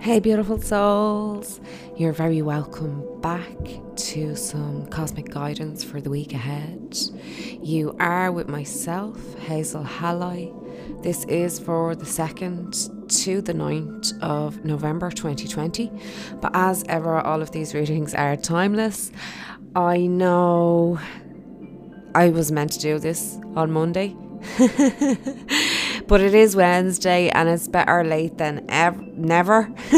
Hey, 0.00 0.20
beautiful 0.20 0.60
souls! 0.60 1.60
You're 1.96 2.12
very 2.12 2.40
welcome 2.40 3.20
back 3.20 3.58
to 3.96 4.36
some 4.36 4.86
cosmic 4.86 5.28
guidance 5.28 5.82
for 5.82 6.00
the 6.00 6.08
week 6.08 6.32
ahead. 6.32 6.96
You 7.60 7.96
are 7.98 8.30
with 8.30 8.48
myself, 8.48 9.18
Hazel 9.40 9.82
Halley. 9.82 10.52
This 11.02 11.24
is 11.24 11.58
for 11.58 11.96
the 11.96 12.04
2nd 12.04 13.24
to 13.24 13.40
the 13.42 13.52
9th 13.52 14.22
of 14.22 14.64
November 14.64 15.10
2020. 15.10 15.90
But 16.40 16.52
as 16.54 16.84
ever, 16.88 17.18
all 17.20 17.42
of 17.42 17.50
these 17.50 17.74
readings 17.74 18.14
are 18.14 18.36
timeless. 18.36 19.10
I 19.74 20.06
know 20.06 21.00
I 22.14 22.28
was 22.30 22.52
meant 22.52 22.70
to 22.72 22.78
do 22.78 23.00
this 23.00 23.36
on 23.56 23.72
Monday. 23.72 24.14
but 26.08 26.20
it 26.22 26.34
is 26.34 26.56
Wednesday 26.56 27.28
and 27.28 27.48
it's 27.48 27.68
better 27.68 28.02
late 28.02 28.38
than 28.38 28.64
ever, 28.68 29.00
never. 29.14 29.72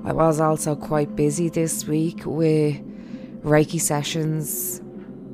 I 0.09 0.11
was 0.11 0.39
also 0.39 0.75
quite 0.75 1.15
busy 1.15 1.49
this 1.49 1.85
week 1.85 2.23
with 2.25 2.81
Reiki 3.43 3.79
sessions, 3.79 4.81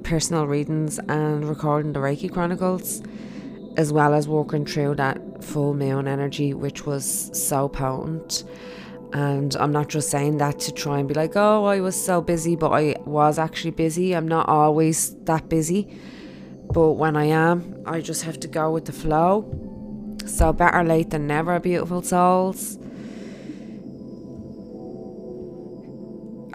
personal 0.03 0.47
readings, 0.47 0.99
and 0.99 1.47
recording 1.47 1.93
the 1.93 2.01
Reiki 2.01 2.29
Chronicles, 2.29 3.01
as 3.77 3.93
well 3.93 4.13
as 4.13 4.27
walking 4.27 4.65
through 4.65 4.95
that 4.95 5.41
full 5.41 5.73
moon 5.75 6.09
energy, 6.09 6.53
which 6.53 6.85
was 6.85 7.31
so 7.31 7.69
potent. 7.69 8.43
And 9.13 9.55
I'm 9.55 9.71
not 9.71 9.87
just 9.87 10.09
saying 10.09 10.39
that 10.39 10.59
to 10.59 10.73
try 10.73 10.99
and 10.99 11.07
be 11.07 11.13
like, 11.13 11.37
oh, 11.37 11.63
I 11.63 11.79
was 11.79 11.95
so 11.95 12.19
busy, 12.19 12.57
but 12.57 12.71
I 12.71 12.97
was 13.05 13.39
actually 13.39 13.71
busy. 13.71 14.13
I'm 14.13 14.27
not 14.27 14.49
always 14.49 15.15
that 15.23 15.47
busy. 15.47 15.97
But 16.73 16.95
when 16.95 17.15
I 17.15 17.27
am, 17.27 17.81
I 17.85 18.01
just 18.01 18.23
have 18.23 18.41
to 18.41 18.49
go 18.49 18.71
with 18.71 18.83
the 18.83 18.91
flow. 18.91 19.49
So 20.25 20.51
better 20.51 20.83
late 20.83 21.11
than 21.11 21.27
never, 21.27 21.61
beautiful 21.61 22.01
souls. 22.01 22.77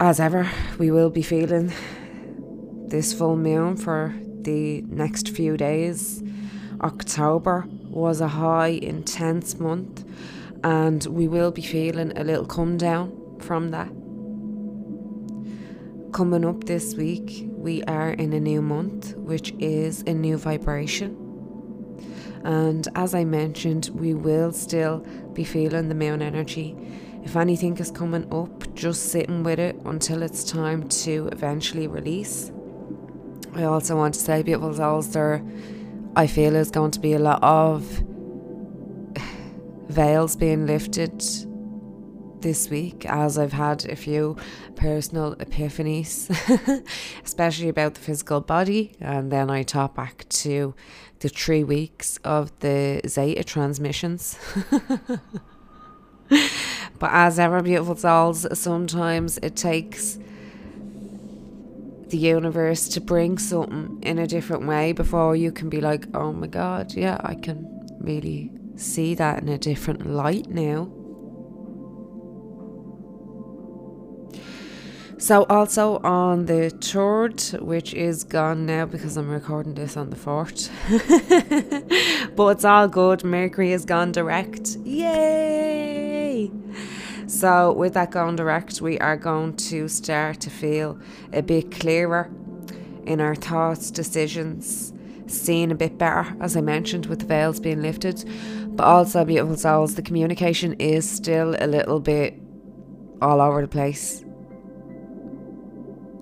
As 0.00 0.18
ever, 0.18 0.50
we 0.78 0.90
will 0.90 1.10
be 1.10 1.20
feeling 1.20 1.70
this 2.86 3.12
full 3.12 3.36
moon 3.36 3.76
for 3.76 4.14
the 4.40 4.80
next 4.88 5.28
few 5.28 5.58
days. 5.58 6.22
October 6.80 7.66
was 7.90 8.22
a 8.22 8.28
high, 8.28 8.68
intense 8.68 9.60
month, 9.60 10.02
and 10.64 11.04
we 11.04 11.28
will 11.28 11.50
be 11.50 11.60
feeling 11.60 12.16
a 12.16 12.24
little 12.24 12.46
come 12.46 12.78
down 12.78 13.12
from 13.40 13.72
that. 13.72 13.88
Coming 16.14 16.46
up 16.46 16.64
this 16.64 16.94
week, 16.94 17.46
we 17.50 17.82
are 17.84 18.12
in 18.12 18.32
a 18.32 18.40
new 18.40 18.62
month, 18.62 19.14
which 19.16 19.52
is 19.58 20.02
a 20.06 20.14
new 20.14 20.38
vibration. 20.38 21.14
And 22.42 22.88
as 22.94 23.14
I 23.14 23.24
mentioned, 23.24 23.90
we 23.92 24.14
will 24.14 24.52
still 24.52 25.00
be 25.34 25.44
feeling 25.44 25.90
the 25.90 25.94
moon 25.94 26.22
energy 26.22 26.74
if 27.24 27.36
anything 27.36 27.76
is 27.78 27.90
coming 27.90 28.32
up, 28.32 28.74
just 28.74 29.10
sitting 29.10 29.42
with 29.42 29.58
it 29.58 29.76
until 29.84 30.22
it's 30.22 30.44
time 30.44 30.88
to 30.88 31.28
eventually 31.32 31.86
release. 31.86 32.50
I 33.54 33.64
also 33.64 33.96
want 33.96 34.14
to 34.14 34.20
say, 34.20 34.42
beautiful 34.42 34.74
souls, 34.74 35.12
there 35.12 35.42
I 36.16 36.26
feel 36.26 36.56
is 36.56 36.70
going 36.70 36.90
to 36.92 37.00
be 37.00 37.12
a 37.12 37.18
lot 37.18 37.42
of 37.42 37.82
veils 39.88 40.36
being 40.36 40.66
lifted 40.66 41.22
this 42.40 42.70
week 42.70 43.04
as 43.06 43.38
I've 43.38 43.52
had 43.52 43.84
a 43.86 43.96
few 43.96 44.36
personal 44.76 45.34
epiphanies, 45.36 46.30
especially 47.24 47.68
about 47.68 47.94
the 47.94 48.00
physical 48.00 48.40
body. 48.40 48.92
And 49.00 49.30
then 49.30 49.50
I 49.50 49.62
talk 49.62 49.94
back 49.94 50.26
to 50.30 50.74
the 51.20 51.28
three 51.28 51.64
weeks 51.64 52.18
of 52.24 52.58
the 52.60 53.02
Zeta 53.06 53.44
transmissions. 53.44 54.38
But 57.00 57.10
as 57.12 57.38
ever, 57.38 57.62
beautiful 57.62 57.96
souls, 57.96 58.46
sometimes 58.56 59.38
it 59.38 59.56
takes 59.56 60.18
the 62.08 62.18
universe 62.18 62.88
to 62.88 63.00
bring 63.00 63.38
something 63.38 63.98
in 64.02 64.18
a 64.18 64.26
different 64.26 64.66
way 64.66 64.92
before 64.92 65.34
you 65.34 65.50
can 65.50 65.70
be 65.70 65.80
like, 65.80 66.06
oh 66.14 66.32
my 66.32 66.46
god, 66.46 66.92
yeah, 66.92 67.16
I 67.20 67.34
can 67.36 67.88
really 68.00 68.50
see 68.76 69.14
that 69.14 69.42
in 69.42 69.48
a 69.48 69.56
different 69.56 70.06
light 70.06 70.50
now. 70.50 70.90
So, 75.20 75.44
also 75.50 75.98
on 75.98 76.46
the 76.46 76.72
3rd, 76.78 77.60
which 77.60 77.92
is 77.92 78.24
gone 78.24 78.64
now 78.64 78.86
because 78.86 79.18
I'm 79.18 79.28
recording 79.28 79.74
this 79.74 79.94
on 79.94 80.08
the 80.08 80.16
4th, 80.16 80.70
but 82.36 82.46
it's 82.48 82.64
all 82.64 82.88
good. 82.88 83.22
Mercury 83.22 83.72
has 83.72 83.84
gone 83.84 84.12
direct. 84.12 84.76
Yay! 84.76 86.50
So, 87.26 87.70
with 87.70 87.92
that 87.94 88.10
going 88.12 88.36
direct, 88.36 88.80
we 88.80 88.98
are 88.98 89.18
going 89.18 89.56
to 89.56 89.88
start 89.88 90.40
to 90.40 90.48
feel 90.48 90.98
a 91.34 91.42
bit 91.42 91.70
clearer 91.70 92.30
in 93.04 93.20
our 93.20 93.34
thoughts, 93.34 93.90
decisions, 93.90 94.94
seeing 95.26 95.70
a 95.70 95.74
bit 95.74 95.98
better, 95.98 96.34
as 96.40 96.56
I 96.56 96.62
mentioned, 96.62 97.04
with 97.06 97.20
the 97.20 97.26
veils 97.26 97.60
being 97.60 97.82
lifted. 97.82 98.24
But 98.68 98.84
also, 98.84 99.26
beautiful 99.26 99.58
souls, 99.58 99.96
the 99.96 100.02
communication 100.02 100.72
is 100.78 101.08
still 101.08 101.56
a 101.60 101.66
little 101.66 102.00
bit 102.00 102.40
all 103.20 103.42
over 103.42 103.60
the 103.60 103.68
place. 103.68 104.24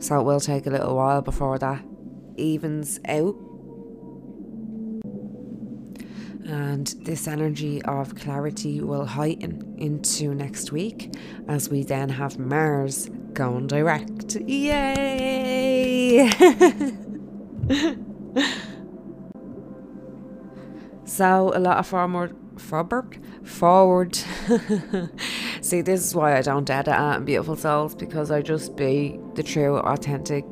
So, 0.00 0.20
it 0.20 0.22
will 0.22 0.40
take 0.40 0.66
a 0.66 0.70
little 0.70 0.96
while 0.96 1.22
before 1.22 1.58
that 1.58 1.84
evens 2.36 3.00
out. 3.08 3.34
And 6.46 6.86
this 7.02 7.28
energy 7.28 7.82
of 7.82 8.14
clarity 8.14 8.80
will 8.80 9.04
heighten 9.04 9.74
into 9.76 10.34
next 10.34 10.72
week 10.72 11.14
as 11.46 11.68
we 11.68 11.82
then 11.82 12.08
have 12.08 12.38
Mars 12.38 13.10
going 13.34 13.66
direct. 13.66 14.36
Yay! 14.36 16.30
so, 21.04 21.52
a 21.54 21.60
lot 21.60 21.76
of 21.78 21.86
forward, 21.86 22.34
forward, 22.56 23.18
forward. 23.44 24.18
See, 25.68 25.82
this 25.82 26.02
is 26.02 26.14
why 26.14 26.38
I 26.38 26.40
don't 26.40 26.70
edit 26.70 26.94
at 26.94 27.26
Beautiful 27.26 27.54
Souls 27.54 27.94
because 27.94 28.30
I 28.30 28.40
just 28.40 28.74
be 28.74 29.20
the 29.34 29.42
true, 29.42 29.76
authentic 29.76 30.46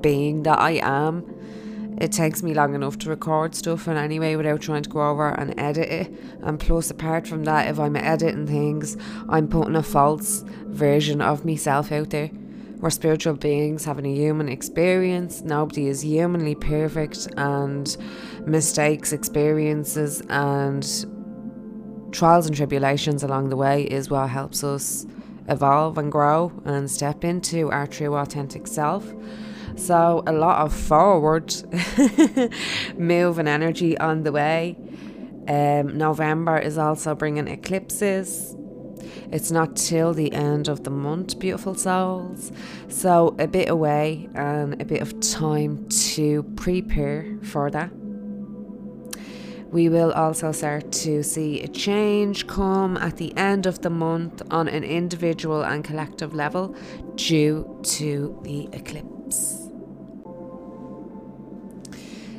being 0.00 0.42
that 0.44 0.58
I 0.58 0.80
am 0.82 1.40
it 2.00 2.12
takes 2.12 2.42
me 2.42 2.54
long 2.54 2.74
enough 2.74 2.96
to 3.00 3.10
record 3.10 3.54
stuff 3.54 3.86
and 3.86 3.98
anyway 3.98 4.34
without 4.34 4.62
trying 4.62 4.82
to 4.82 4.88
go 4.88 5.10
over 5.10 5.28
and 5.28 5.52
edit 5.60 5.90
it. 5.90 6.14
And 6.42 6.58
plus, 6.58 6.90
apart 6.90 7.28
from 7.28 7.44
that, 7.44 7.68
if 7.68 7.78
I'm 7.78 7.94
editing 7.94 8.46
things, 8.46 8.96
I'm 9.28 9.46
putting 9.48 9.76
a 9.76 9.82
false 9.82 10.42
version 10.68 11.20
of 11.20 11.44
myself 11.44 11.92
out 11.92 12.08
there. 12.08 12.30
We're 12.78 12.88
spiritual 12.88 13.34
beings 13.34 13.84
having 13.84 14.06
a 14.06 14.14
human 14.14 14.48
experience. 14.48 15.42
Nobody 15.42 15.88
is 15.88 16.00
humanly 16.00 16.54
perfect, 16.54 17.28
and 17.36 17.94
mistakes, 18.46 19.12
experiences, 19.12 20.22
and 20.30 20.82
trials 22.10 22.46
and 22.46 22.56
tribulations 22.56 23.22
along 23.22 23.48
the 23.48 23.56
way 23.56 23.82
is 23.84 24.10
what 24.10 24.28
helps 24.30 24.64
us 24.64 25.06
evolve 25.48 25.98
and 25.98 26.10
grow 26.10 26.52
and 26.64 26.90
step 26.90 27.24
into 27.24 27.70
our 27.70 27.86
true 27.86 28.14
authentic 28.14 28.66
self. 28.66 29.12
So, 29.76 30.22
a 30.26 30.32
lot 30.32 30.64
of 30.64 30.74
forward 30.74 31.54
move 32.96 33.38
and 33.38 33.48
energy 33.48 33.96
on 33.98 34.24
the 34.24 34.32
way. 34.32 34.76
Um, 35.48 35.96
November 35.96 36.58
is 36.58 36.76
also 36.76 37.14
bringing 37.14 37.48
eclipses. 37.48 38.56
It's 39.32 39.50
not 39.50 39.76
till 39.76 40.12
the 40.12 40.32
end 40.32 40.68
of 40.68 40.84
the 40.84 40.90
month, 40.90 41.38
beautiful 41.38 41.74
souls. 41.74 42.52
So, 42.88 43.36
a 43.38 43.46
bit 43.46 43.70
away 43.70 44.28
and 44.34 44.80
a 44.82 44.84
bit 44.84 45.00
of 45.00 45.18
time 45.20 45.88
to 45.88 46.42
prepare 46.56 47.38
for 47.42 47.70
that. 47.70 47.99
We 49.72 49.88
will 49.88 50.12
also 50.12 50.50
start 50.50 50.90
to 51.04 51.22
see 51.22 51.62
a 51.62 51.68
change 51.68 52.48
come 52.48 52.96
at 52.96 53.18
the 53.18 53.36
end 53.36 53.66
of 53.66 53.82
the 53.82 53.90
month 53.90 54.42
on 54.50 54.66
an 54.66 54.82
individual 54.82 55.62
and 55.62 55.84
collective 55.84 56.34
level 56.34 56.74
due 57.14 57.80
to 57.84 58.36
the 58.42 58.68
eclipse. 58.72 59.68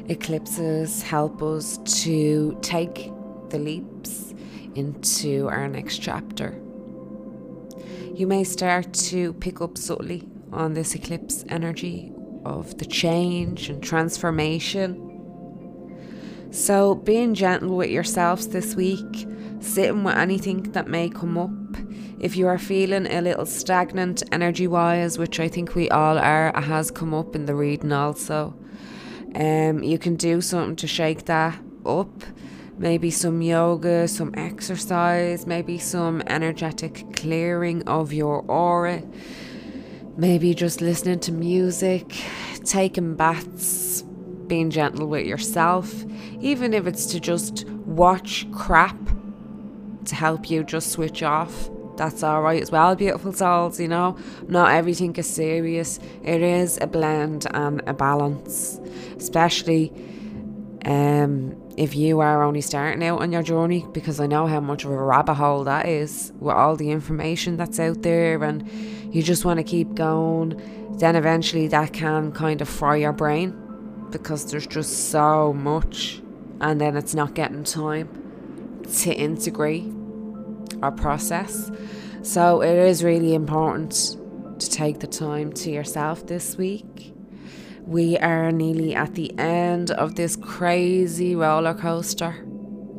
Eclipses 0.09 1.03
help 1.03 1.41
us 1.41 1.77
to 2.03 2.57
take 2.61 3.13
the 3.49 3.59
leaps 3.59 4.33
into 4.75 5.47
our 5.47 5.69
next 5.69 5.99
chapter. 5.99 6.59
You 8.13 8.27
may 8.27 8.43
start 8.43 8.91
to 9.11 9.31
pick 9.35 9.61
up 9.61 9.77
subtly 9.77 10.27
on 10.51 10.73
this 10.73 10.95
eclipse 10.95 11.45
energy 11.47 12.11
of 12.43 12.77
the 12.77 12.85
change 12.85 13.69
and 13.69 13.81
transformation. 13.81 15.10
So, 16.51 16.95
being 16.95 17.33
gentle 17.33 17.77
with 17.77 17.89
yourselves 17.89 18.49
this 18.49 18.75
week, 18.75 19.25
sitting 19.61 20.03
with 20.03 20.17
anything 20.17 20.63
that 20.73 20.89
may 20.89 21.07
come 21.09 21.37
up. 21.37 21.49
If 22.19 22.35
you 22.35 22.45
are 22.47 22.57
feeling 22.57 23.07
a 23.07 23.21
little 23.21 23.45
stagnant 23.45 24.21
energy 24.33 24.67
wise, 24.67 25.17
which 25.17 25.39
I 25.39 25.47
think 25.47 25.75
we 25.75 25.89
all 25.89 26.19
are, 26.19 26.49
it 26.49 26.63
has 26.63 26.91
come 26.91 27.13
up 27.13 27.35
in 27.35 27.45
the 27.45 27.55
reading 27.55 27.93
also. 27.93 28.53
Um, 29.33 29.81
you 29.81 29.97
can 29.97 30.17
do 30.17 30.41
something 30.41 30.75
to 30.75 30.87
shake 30.87 31.23
that 31.25 31.57
up. 31.85 32.21
Maybe 32.77 33.11
some 33.11 33.41
yoga, 33.41 34.09
some 34.09 34.33
exercise, 34.35 35.47
maybe 35.47 35.77
some 35.77 36.21
energetic 36.27 37.13
clearing 37.13 37.87
of 37.87 38.11
your 38.11 38.41
aura. 38.41 39.03
Maybe 40.17 40.53
just 40.53 40.81
listening 40.81 41.21
to 41.21 41.31
music, 41.31 42.13
taking 42.65 43.15
baths, 43.15 44.03
being 44.51 44.69
gentle 44.69 45.07
with 45.07 45.25
yourself, 45.25 46.03
even 46.41 46.73
if 46.73 46.85
it's 46.85 47.05
to 47.05 47.21
just 47.21 47.65
watch 47.85 48.45
crap 48.51 48.99
to 50.03 50.13
help 50.13 50.51
you 50.51 50.61
just 50.61 50.91
switch 50.91 51.23
off. 51.23 51.69
That's 51.95 52.21
alright 52.21 52.61
as 52.61 52.69
well, 52.69 52.93
beautiful 52.97 53.31
souls, 53.31 53.79
you 53.79 53.87
know. 53.87 54.17
Not 54.49 54.73
everything 54.73 55.15
is 55.15 55.29
serious. 55.29 56.01
It 56.21 56.41
is 56.41 56.77
a 56.81 56.87
blend 56.87 57.47
and 57.53 57.81
a 57.87 57.93
balance. 57.93 58.77
Especially 59.15 59.93
um, 60.83 61.55
if 61.77 61.95
you 61.95 62.19
are 62.19 62.43
only 62.43 62.59
starting 62.59 63.01
out 63.05 63.21
on 63.21 63.31
your 63.31 63.43
journey, 63.43 63.85
because 63.93 64.19
I 64.19 64.27
know 64.27 64.47
how 64.47 64.59
much 64.59 64.83
of 64.83 64.91
a 64.91 65.01
rabbit 65.01 65.35
hole 65.35 65.63
that 65.63 65.85
is 65.85 66.33
with 66.41 66.55
all 66.57 66.75
the 66.75 66.91
information 66.91 67.55
that's 67.55 67.79
out 67.79 68.01
there, 68.01 68.43
and 68.43 68.69
you 69.15 69.23
just 69.23 69.45
want 69.45 69.59
to 69.59 69.63
keep 69.63 69.95
going. 69.95 70.61
Then 70.97 71.15
eventually 71.15 71.69
that 71.69 71.93
can 71.93 72.33
kind 72.33 72.59
of 72.61 72.67
fry 72.67 72.97
your 72.97 73.13
brain 73.13 73.60
because 74.11 74.51
there's 74.51 74.67
just 74.67 75.09
so 75.09 75.53
much, 75.53 76.21
and 76.59 76.79
then 76.79 76.95
it's 76.95 77.15
not 77.15 77.33
getting 77.33 77.63
time 77.63 78.09
to 79.01 79.13
integrate 79.13 79.91
or 80.81 80.91
process. 80.91 81.71
So 82.21 82.61
it 82.61 82.75
is 82.75 83.03
really 83.03 83.33
important 83.33 84.17
to 84.59 84.69
take 84.69 84.99
the 84.99 85.07
time 85.07 85.51
to 85.53 85.71
yourself 85.71 86.27
this 86.27 86.57
week. 86.57 87.13
We 87.85 88.17
are 88.19 88.51
nearly 88.51 88.93
at 88.93 89.15
the 89.15 89.37
end 89.39 89.91
of 89.91 90.15
this 90.15 90.35
crazy 90.35 91.35
roller 91.35 91.73
coaster 91.73 92.45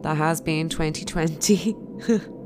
that 0.02 0.16
has 0.16 0.40
been 0.40 0.68
2020. 0.68 1.76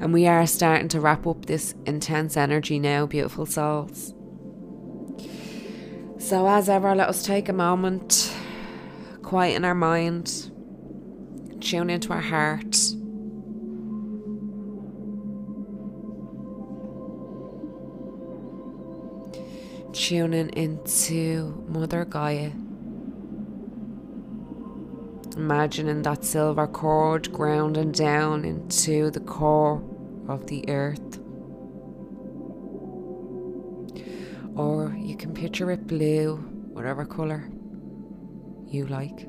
and 0.00 0.12
we 0.12 0.26
are 0.26 0.46
starting 0.46 0.88
to 0.88 1.00
wrap 1.00 1.26
up 1.26 1.46
this 1.46 1.74
intense 1.86 2.36
energy 2.36 2.78
now, 2.78 3.06
beautiful 3.06 3.46
souls. 3.46 4.14
So, 6.20 6.46
as 6.46 6.68
ever, 6.68 6.94
let 6.94 7.08
us 7.08 7.24
take 7.24 7.48
a 7.48 7.52
moment, 7.52 8.32
quieten 9.22 9.64
our 9.64 9.74
mind, 9.74 10.52
tune 11.60 11.90
into 11.90 12.12
our 12.12 12.20
heart 12.20 12.76
tuning 19.92 20.48
into 20.50 21.64
Mother 21.68 22.04
Gaia. 22.04 22.50
Imagining 25.36 26.02
that 26.02 26.24
silver 26.24 26.66
cord 26.66 27.32
grounding 27.32 27.92
down 27.92 28.44
into 28.44 29.10
the 29.10 29.20
core 29.20 29.82
of 30.26 30.46
the 30.48 30.68
earth. 30.68 31.19
Or 34.56 34.94
you 34.98 35.16
can 35.16 35.32
picture 35.32 35.70
it 35.70 35.86
blue, 35.86 36.36
whatever 36.72 37.04
colour 37.06 37.48
you 38.66 38.86
like. 38.86 39.26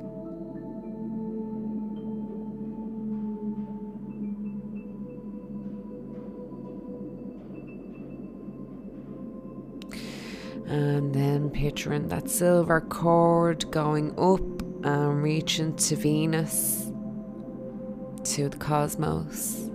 And 10.68 11.14
then 11.14 11.50
picturing 11.50 12.08
that 12.10 12.30
silver 12.30 12.82
cord 12.82 13.70
going 13.72 14.12
up 14.18 14.42
and 14.86 15.22
reaching 15.22 15.76
to 15.76 15.96
Venus, 15.96 16.92
to 18.24 18.50
the 18.50 18.58
cosmos. 18.58 19.71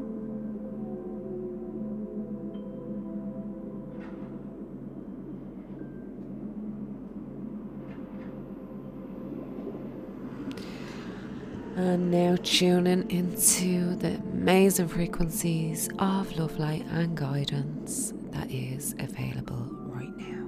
And 11.96 12.10
now 12.10 12.36
tuning 12.42 13.10
into 13.10 13.96
the 13.96 14.16
amazing 14.16 14.88
frequencies 14.88 15.88
of 15.98 16.36
love, 16.36 16.58
light, 16.58 16.84
and 16.90 17.16
guidance 17.16 18.12
that 18.32 18.50
is 18.50 18.94
available 18.98 19.66
right 19.86 20.14
now. 20.18 20.44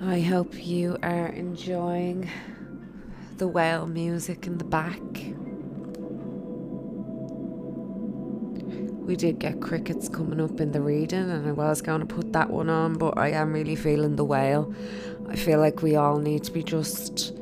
I 0.00 0.20
hope 0.20 0.54
you 0.54 0.98
are 1.02 1.26
enjoying 1.30 2.30
the 3.38 3.48
whale 3.48 3.88
music 3.88 4.46
in 4.46 4.58
the 4.58 4.64
back. 4.64 5.02
We 9.08 9.16
did 9.16 9.38
get 9.38 9.62
crickets 9.62 10.06
coming 10.06 10.38
up 10.38 10.60
in 10.60 10.72
the 10.72 10.82
reading, 10.82 11.30
and 11.30 11.48
I 11.48 11.52
was 11.52 11.80
going 11.80 12.00
to 12.00 12.06
put 12.06 12.34
that 12.34 12.50
one 12.50 12.68
on, 12.68 12.98
but 12.98 13.16
I 13.16 13.30
am 13.30 13.54
really 13.54 13.74
feeling 13.74 14.16
the 14.16 14.24
whale. 14.24 14.70
I 15.30 15.34
feel 15.34 15.60
like 15.60 15.80
we 15.80 15.96
all 15.96 16.18
need 16.18 16.44
to 16.44 16.52
be 16.52 16.62
just 16.62 17.32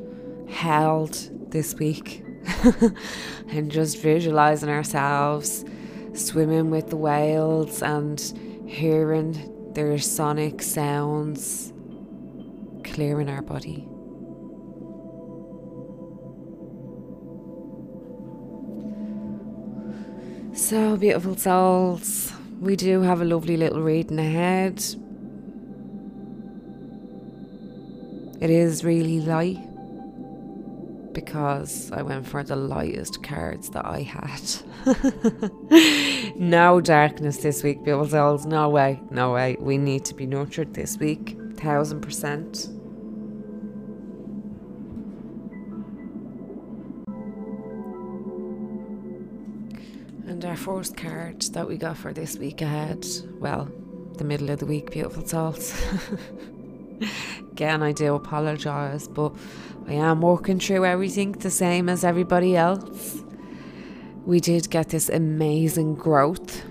held 0.47 1.15
this 1.51 1.75
week 1.75 2.23
and 3.49 3.69
just 3.69 3.97
visualizing 3.97 4.69
ourselves 4.69 5.65
swimming 6.13 6.69
with 6.69 6.89
the 6.89 6.95
whales 6.95 7.83
and 7.83 8.17
hearing 8.65 9.73
their 9.73 9.97
sonic 9.97 10.61
sounds 10.61 11.73
clearing 12.85 13.27
our 13.27 13.41
body. 13.41 13.89
So, 20.67 20.97
beautiful 20.97 21.37
souls, 21.37 22.33
we 22.59 22.75
do 22.75 22.99
have 22.99 23.21
a 23.21 23.23
lovely 23.23 23.55
little 23.55 23.81
reading 23.81 24.19
ahead. 24.19 24.83
It 28.41 28.49
is 28.49 28.83
really 28.83 29.21
light 29.21 29.59
because 31.13 31.89
I 31.93 32.01
went 32.01 32.27
for 32.27 32.43
the 32.43 32.57
lightest 32.57 33.23
cards 33.23 33.69
that 33.69 33.85
I 33.85 34.01
had. 34.01 34.41
no 36.35 36.81
darkness 36.81 37.37
this 37.37 37.63
week, 37.63 37.85
beautiful 37.85 38.09
souls. 38.09 38.45
No 38.45 38.67
way, 38.67 38.99
no 39.09 39.31
way. 39.31 39.55
We 39.61 39.77
need 39.77 40.03
to 40.03 40.13
be 40.13 40.25
nurtured 40.25 40.73
this 40.73 40.97
week, 40.97 41.37
thousand 41.55 42.01
percent. 42.01 42.67
First 50.57 50.97
card 50.97 51.41
that 51.53 51.67
we 51.67 51.77
got 51.77 51.97
for 51.97 52.11
this 52.11 52.37
week 52.37 52.61
ahead, 52.61 53.05
well, 53.39 53.71
the 54.17 54.23
middle 54.23 54.49
of 54.49 54.59
the 54.59 54.65
week, 54.65 54.91
beautiful 54.91 55.25
souls. 55.25 55.73
Again, 57.51 57.83
I 57.83 57.91
do 57.91 58.15
apologise, 58.15 59.07
but 59.07 59.33
I 59.87 59.93
am 59.93 60.21
working 60.21 60.59
through 60.59 60.85
everything 60.85 61.33
the 61.33 61.51
same 61.51 61.87
as 61.87 62.03
everybody 62.03 62.55
else. 62.55 63.23
We 64.25 64.39
did 64.39 64.69
get 64.69 64.89
this 64.89 65.09
amazing 65.09 65.95
growth, 65.95 66.65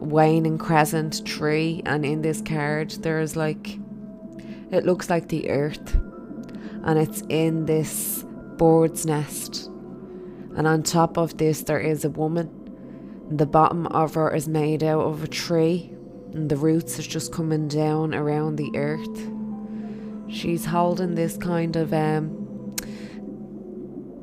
waning 0.00 0.56
crescent 0.56 1.26
tree, 1.26 1.82
and 1.84 2.06
in 2.06 2.22
this 2.22 2.40
card, 2.40 2.90
there's 3.02 3.36
like, 3.36 3.78
it 4.70 4.86
looks 4.86 5.10
like 5.10 5.28
the 5.28 5.50
earth, 5.50 5.94
and 6.84 6.98
it's 6.98 7.22
in 7.28 7.66
this 7.66 8.24
bird's 8.56 9.04
nest. 9.04 9.66
And 10.56 10.66
on 10.66 10.84
top 10.84 11.18
of 11.18 11.36
this, 11.36 11.64
there 11.64 11.80
is 11.80 12.04
a 12.04 12.10
woman 12.10 12.63
the 13.30 13.46
bottom 13.46 13.86
of 13.88 14.14
her 14.14 14.34
is 14.34 14.48
made 14.48 14.82
out 14.82 15.04
of 15.04 15.22
a 15.22 15.28
tree, 15.28 15.90
and 16.32 16.50
the 16.50 16.56
roots 16.56 16.98
is 16.98 17.06
just 17.06 17.32
coming 17.32 17.68
down 17.68 18.14
around 18.14 18.56
the 18.56 18.70
earth. 18.76 19.30
She's 20.28 20.66
holding 20.66 21.14
this 21.14 21.36
kind 21.36 21.76
of 21.76 21.92
um, 21.92 22.74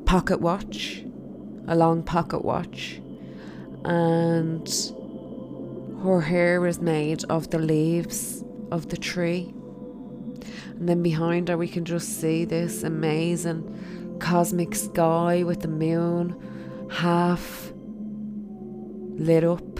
pocket 0.05 0.41
watch, 0.41 1.03
a 1.67 1.75
long 1.75 2.03
pocket 2.03 2.43
watch, 2.43 3.01
and 3.85 4.67
her 6.03 6.21
hair 6.21 6.65
is 6.65 6.79
made 6.79 7.23
of 7.25 7.49
the 7.49 7.59
leaves 7.59 8.43
of 8.71 8.89
the 8.89 8.97
tree. 8.97 9.53
And 10.75 10.89
then 10.89 11.03
behind 11.03 11.49
her, 11.49 11.57
we 11.57 11.67
can 11.67 11.85
just 11.85 12.19
see 12.19 12.45
this 12.45 12.83
amazing 12.83 14.17
cosmic 14.19 14.75
sky 14.75 15.43
with 15.43 15.61
the 15.61 15.67
moon 15.67 16.87
half 16.91 17.71
lit 19.21 19.43
up. 19.43 19.75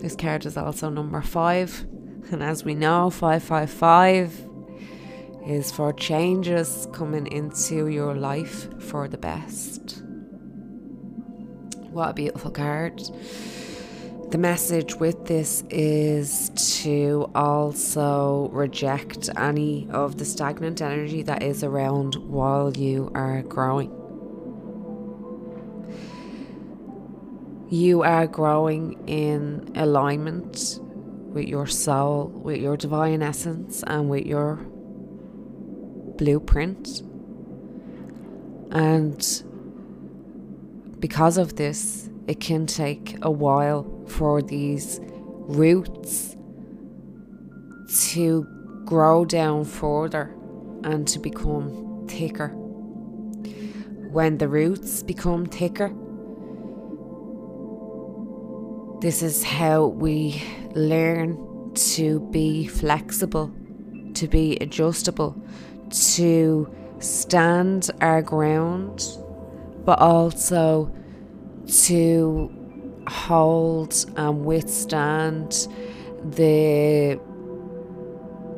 This 0.00 0.16
card 0.16 0.46
is 0.46 0.56
also 0.56 0.88
number 0.88 1.20
five, 1.20 1.86
and 2.32 2.42
as 2.42 2.64
we 2.64 2.74
know, 2.74 3.10
555 3.10 4.48
is 5.46 5.70
for 5.70 5.92
changes 5.92 6.88
coming 6.92 7.26
into 7.28 7.86
your 7.88 8.14
life 8.14 8.82
for 8.82 9.06
the 9.06 9.18
best. 9.18 10.02
What 11.90 12.10
a 12.10 12.14
beautiful 12.14 12.50
card. 12.50 13.00
The 14.30 14.38
message 14.38 14.96
with 14.96 15.26
this 15.26 15.62
is 15.70 16.50
to 16.82 17.30
also 17.34 18.48
reject 18.52 19.30
any 19.36 19.86
of 19.90 20.18
the 20.18 20.24
stagnant 20.24 20.82
energy 20.82 21.22
that 21.22 21.42
is 21.42 21.62
around 21.62 22.16
while 22.16 22.76
you 22.76 23.12
are 23.14 23.42
growing. 23.42 24.05
You 27.68 28.02
are 28.02 28.28
growing 28.28 29.08
in 29.08 29.72
alignment 29.74 30.78
with 31.32 31.48
your 31.48 31.66
soul, 31.66 32.26
with 32.28 32.60
your 32.60 32.76
divine 32.76 33.22
essence, 33.22 33.82
and 33.86 34.08
with 34.08 34.24
your 34.24 34.56
blueprint. 36.16 37.02
And 38.70 39.20
because 41.00 41.38
of 41.38 41.56
this, 41.56 42.08
it 42.28 42.40
can 42.40 42.66
take 42.66 43.18
a 43.22 43.30
while 43.30 44.04
for 44.06 44.42
these 44.42 45.00
roots 45.02 46.36
to 48.12 48.46
grow 48.84 49.24
down 49.24 49.64
further 49.64 50.32
and 50.84 51.06
to 51.08 51.18
become 51.18 52.06
thicker. 52.08 52.48
When 54.10 54.38
the 54.38 54.48
roots 54.48 55.02
become 55.02 55.46
thicker, 55.46 55.92
this 59.00 59.22
is 59.22 59.44
how 59.44 59.86
we 59.86 60.42
learn 60.74 61.72
to 61.74 62.20
be 62.30 62.66
flexible, 62.66 63.52
to 64.14 64.26
be 64.26 64.56
adjustable, 64.60 65.36
to 65.90 66.74
stand 66.98 67.90
our 68.00 68.22
ground, 68.22 69.06
but 69.84 69.98
also 69.98 70.90
to 71.66 72.50
hold 73.08 73.94
and 74.16 74.44
withstand 74.44 75.68
the 76.24 77.20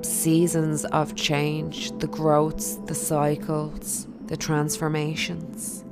seasons 0.02 0.85
of 0.87 1.14
change, 1.16 1.90
the 1.99 2.07
growths, 2.07 2.76
the 2.87 2.95
cycles, 2.95 4.07
the 4.26 4.37
transformations. 4.37 5.85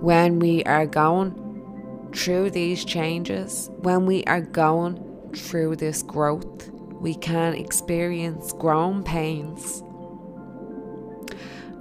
When 0.00 0.38
we 0.38 0.64
are 0.64 0.86
going 0.86 2.10
through 2.14 2.50
these 2.50 2.84
changes, 2.84 3.70
when 3.80 4.06
we 4.06 4.24
are 4.24 4.40
going 4.40 5.30
through 5.34 5.76
this 5.76 6.02
growth, 6.02 6.70
we 7.00 7.14
can 7.14 7.54
experience 7.54 8.52
growing 8.54 9.02
pains. 9.02 9.82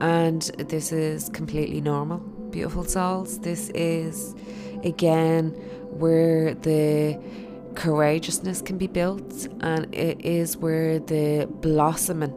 And 0.02 0.42
this 0.58 0.92
is 0.92 1.30
completely 1.30 1.82
normal, 1.82 2.20
beautiful 2.52 2.84
souls. 2.84 3.40
This 3.40 3.70
is, 3.70 4.36
again, 4.84 5.52
where 5.90 6.54
the 6.54 7.22
courageousness 7.76 8.62
can 8.62 8.78
be 8.78 8.88
built, 8.88 9.48
and 9.62 9.94
it 9.96 10.26
is 10.26 10.58
where 10.58 11.00
the 11.00 11.48
blossoming. 11.62 12.34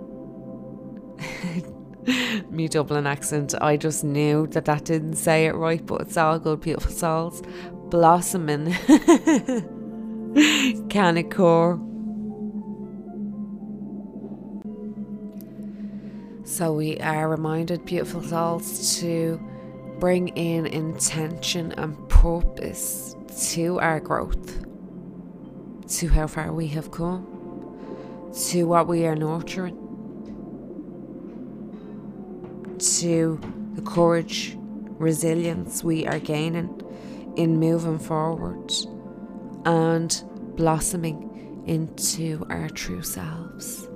Me 2.52 2.68
Dublin 2.68 3.06
accent, 3.06 3.54
I 3.61 3.76
just 3.76 4.04
knew 4.04 4.47
that 4.49 4.66
that 4.66 4.85
didn't 4.85 5.14
say 5.14 5.47
it 5.47 5.54
right, 5.54 5.85
but 5.85 6.02
it's 6.02 6.16
all 6.16 6.38
good, 6.38 6.61
beautiful 6.61 6.92
souls. 6.92 7.42
Blossoming 7.90 8.73
can 10.88 11.16
occur 11.16 11.78
So 16.52 16.75
we 16.75 16.99
are 16.99 17.30
reminded, 17.30 17.87
beautiful 17.87 18.23
souls, 18.23 19.00
to 19.00 19.40
bring 19.99 20.28
in 20.28 20.66
intention 20.66 21.73
and 21.78 21.97
purpose 22.11 23.16
to 23.52 23.80
our 23.80 24.00
growth, 24.00 24.62
to 25.97 26.09
how 26.09 26.26
far 26.26 26.52
we 26.52 26.66
have 26.68 26.90
come, 26.90 27.25
to 28.50 28.64
what 28.64 28.87
we 28.87 29.06
are 29.06 29.16
nurturing, 29.16 29.78
to 32.82 33.40
the 33.74 33.82
courage, 33.82 34.56
resilience 34.98 35.84
we 35.84 36.06
are 36.06 36.18
gaining 36.18 36.80
in 37.36 37.58
moving 37.58 37.98
forward 37.98 38.72
and 39.64 40.22
blossoming 40.56 41.62
into 41.66 42.44
our 42.50 42.68
true 42.68 43.02
selves. 43.02 43.88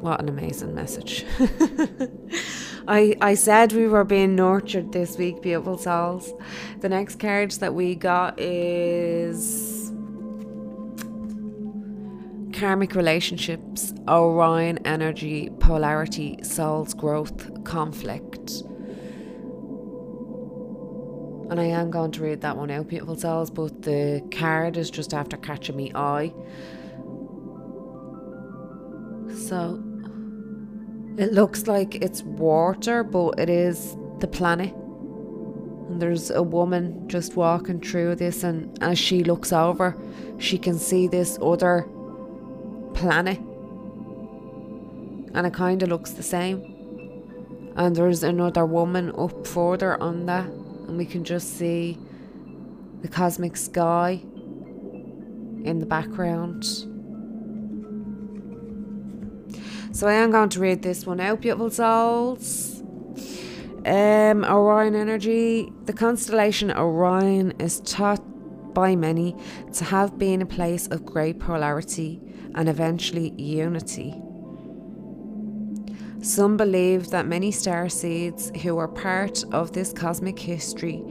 What 0.00 0.20
an 0.20 0.28
amazing 0.28 0.74
message. 0.74 1.24
I, 2.88 3.16
I 3.20 3.34
said 3.34 3.72
we 3.72 3.86
were 3.86 4.04
being 4.04 4.34
nurtured 4.34 4.92
this 4.92 5.16
week, 5.16 5.40
beautiful 5.40 5.78
souls. 5.78 6.32
The 6.80 6.88
next 6.88 7.18
card 7.18 7.52
that 7.52 7.74
we 7.74 7.94
got 7.94 8.38
is 8.38 9.83
karmic 12.54 12.94
relationships, 12.94 13.92
Orion 14.08 14.78
energy, 14.86 15.50
polarity, 15.58 16.38
soul's 16.42 16.94
growth, 16.94 17.64
conflict. 17.64 18.62
And 21.50 21.60
I 21.60 21.64
am 21.64 21.90
going 21.90 22.12
to 22.12 22.22
read 22.22 22.40
that 22.42 22.56
one 22.56 22.70
out, 22.70 22.88
beautiful 22.88 23.16
souls, 23.16 23.50
but 23.50 23.82
the 23.82 24.26
card 24.32 24.76
is 24.76 24.90
just 24.90 25.12
after 25.12 25.36
catching 25.36 25.76
me 25.76 25.92
eye. 25.94 26.32
So 29.36 29.82
it 31.18 31.32
looks 31.32 31.66
like 31.66 31.96
it's 31.96 32.22
water, 32.22 33.02
but 33.02 33.38
it 33.38 33.50
is 33.50 33.96
the 34.20 34.28
planet. 34.28 34.74
And 34.74 36.00
there's 36.00 36.30
a 36.30 36.42
woman 36.42 37.08
just 37.08 37.36
walking 37.36 37.80
through 37.80 38.16
this, 38.16 38.42
and 38.42 38.82
as 38.82 38.98
she 38.98 39.22
looks 39.22 39.52
over, 39.52 39.96
she 40.38 40.56
can 40.56 40.78
see 40.78 41.08
this 41.08 41.36
other 41.42 41.86
planet. 42.94 43.38
And 45.34 45.46
it 45.46 45.52
kind 45.52 45.82
of 45.82 45.88
looks 45.88 46.12
the 46.12 46.22
same. 46.22 46.62
And 47.76 47.96
there's 47.96 48.22
another 48.22 48.64
woman 48.64 49.12
up 49.18 49.46
further 49.46 50.00
on 50.00 50.26
that, 50.26 50.46
and 50.46 50.96
we 50.96 51.06
can 51.06 51.24
just 51.24 51.58
see 51.58 51.98
the 53.02 53.08
cosmic 53.08 53.56
sky 53.56 54.22
in 55.64 55.78
the 55.80 55.86
background. 55.86 56.64
So 59.92 60.08
I 60.08 60.14
am 60.14 60.30
going 60.30 60.48
to 60.50 60.60
read 60.60 60.82
this 60.82 61.06
one 61.06 61.20
out, 61.20 61.40
beautiful 61.40 61.70
souls. 61.70 62.82
Um, 63.86 64.44
Orion 64.44 64.94
energy. 64.94 65.70
The 65.84 65.92
constellation 65.92 66.70
Orion 66.70 67.52
is 67.60 67.80
taught 67.80 68.22
by 68.72 68.96
many 68.96 69.36
to 69.74 69.84
have 69.84 70.18
been 70.18 70.42
a 70.42 70.46
place 70.46 70.86
of 70.88 71.04
great 71.04 71.38
polarity 71.38 72.20
and 72.54 72.68
eventually 72.68 73.30
unity. 73.40 74.14
Some 76.24 76.56
believe 76.56 77.10
that 77.10 77.26
many 77.26 77.50
star 77.50 77.90
seeds 77.90 78.50
who 78.62 78.78
are 78.78 78.88
part 78.88 79.44
of 79.52 79.72
this 79.72 79.92
cosmic 79.92 80.38
history 80.38 81.04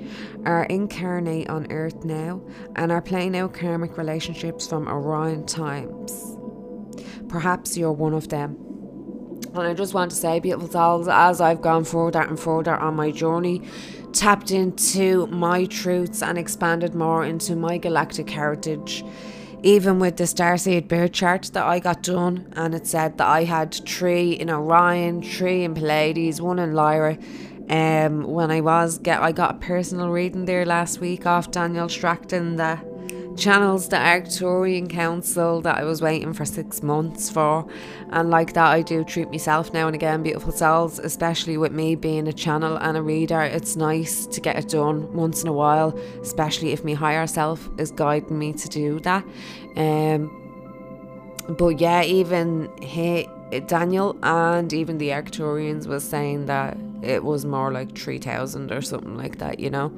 are 0.44 0.64
incarnate 0.64 1.50
on 1.50 1.72
Earth 1.72 2.04
now 2.04 2.42
and 2.76 2.92
are 2.92 3.02
playing 3.02 3.38
out 3.38 3.54
karmic 3.54 3.96
relationships 3.96 4.66
from 4.66 4.88
Orion 4.88 5.46
times. 5.46 6.36
Perhaps 7.30 7.78
you're 7.78 7.92
one 7.92 8.16
of 8.16 8.30
them. 8.30 8.58
And 9.54 9.68
I 9.68 9.76
just 9.76 9.94
want 9.94 10.10
to 10.10 10.18
say, 10.18 10.40
beautiful 10.40 10.72
souls, 10.72 11.08
as 11.08 11.40
I've 11.40 11.62
gone 11.62 11.84
further 11.84 12.22
and 12.22 12.40
further 12.40 12.76
on 12.76 12.96
my 12.96 13.12
journey, 13.12 13.62
tapped 14.14 14.50
into 14.50 15.28
my 15.28 15.66
truths 15.66 16.24
and 16.24 16.40
expanded 16.40 16.96
more 16.96 17.24
into 17.24 17.56
my 17.56 17.78
galactic 17.78 18.32
heritage, 18.32 19.06
even 19.64 19.98
with 19.98 20.18
the 20.18 20.26
starseed 20.26 20.90
birth 20.90 21.14
chart 21.14 21.50
that 21.54 21.66
I 21.66 21.80
got 21.80 22.04
done, 22.04 22.52
and 22.56 22.76
it 22.76 22.86
said 22.86 23.18
that 23.18 23.28
I 23.28 23.46
had 23.46 23.74
three 23.74 24.34
in 24.34 24.50
Orion, 24.50 25.24
three 25.24 25.64
in 25.64 25.74
Pleiades, 25.74 26.42
one 26.42 26.60
in 26.60 26.74
Lyra. 26.74 27.18
Um, 27.70 28.24
when 28.24 28.52
I 28.52 28.60
was 28.60 28.98
get, 28.98 29.22
I 29.22 29.32
got 29.32 29.56
a 29.56 29.58
personal 29.60 30.10
reading 30.10 30.44
there 30.46 30.66
last 30.66 31.00
week 31.00 31.26
off 31.26 31.50
Daniel 31.50 31.88
Scranton 31.88 32.58
that 32.58 32.84
channels 33.38 33.90
the 33.90 33.96
Arcturian 33.96 34.90
Council 34.90 35.62
that 35.62 35.78
I 35.78 35.84
was 35.84 36.02
waiting 36.02 36.34
for 36.34 36.46
six 36.46 36.84
months 36.84 37.30
for. 37.30 37.68
And 38.12 38.30
like 38.30 38.54
that, 38.54 38.68
I 38.68 38.82
do 38.82 39.04
treat 39.04 39.30
myself 39.30 39.74
now 39.74 39.88
and 39.88 39.96
again, 39.96 40.24
beautiful 40.24 40.52
souls, 40.52 41.00
especially 41.00 41.58
with 41.58 41.72
me 41.72 41.96
being 41.96 42.28
a 42.28 42.34
channel 42.34 42.78
and 42.78 42.98
a 42.98 43.02
reader. 43.02 43.42
It's 43.42 43.76
nice 43.76 44.26
to 44.28 44.42
get 44.42 44.58
it 44.58 44.70
done 44.70 45.12
once 45.14 45.42
in 45.42 45.48
a 45.48 45.54
while, 45.54 45.98
especially 46.22 46.72
if 46.72 46.84
my 46.84 46.94
higher 46.94 47.28
self 47.28 47.70
is 47.78 47.92
guiding 47.92 48.38
me 48.38 48.54
to 48.54 48.70
do 48.70 49.00
that. 49.02 49.26
Um, 49.76 50.40
but 51.50 51.80
yeah, 51.80 52.04
even 52.04 52.70
he, 52.82 53.28
Daniel 53.68 54.18
and 54.24 54.72
even 54.72 54.98
the 54.98 55.10
Arcturians 55.10 55.88
was 55.88 56.04
saying 56.04 56.46
that 56.46 56.78
it 57.02 57.24
was 57.24 57.46
more 57.46 57.72
like 57.72 57.98
3000 57.98 58.72
or 58.72 58.82
something 58.82 59.18
like 59.18 59.40
that, 59.40 59.60
you 59.60 59.70
know, 59.70 59.92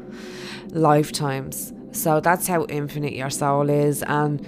lifetimes. 0.69 1.71
So 1.95 2.19
that's 2.19 2.47
how 2.47 2.65
infinite 2.65 3.13
your 3.13 3.29
soul 3.29 3.69
is. 3.69 4.03
And 4.03 4.45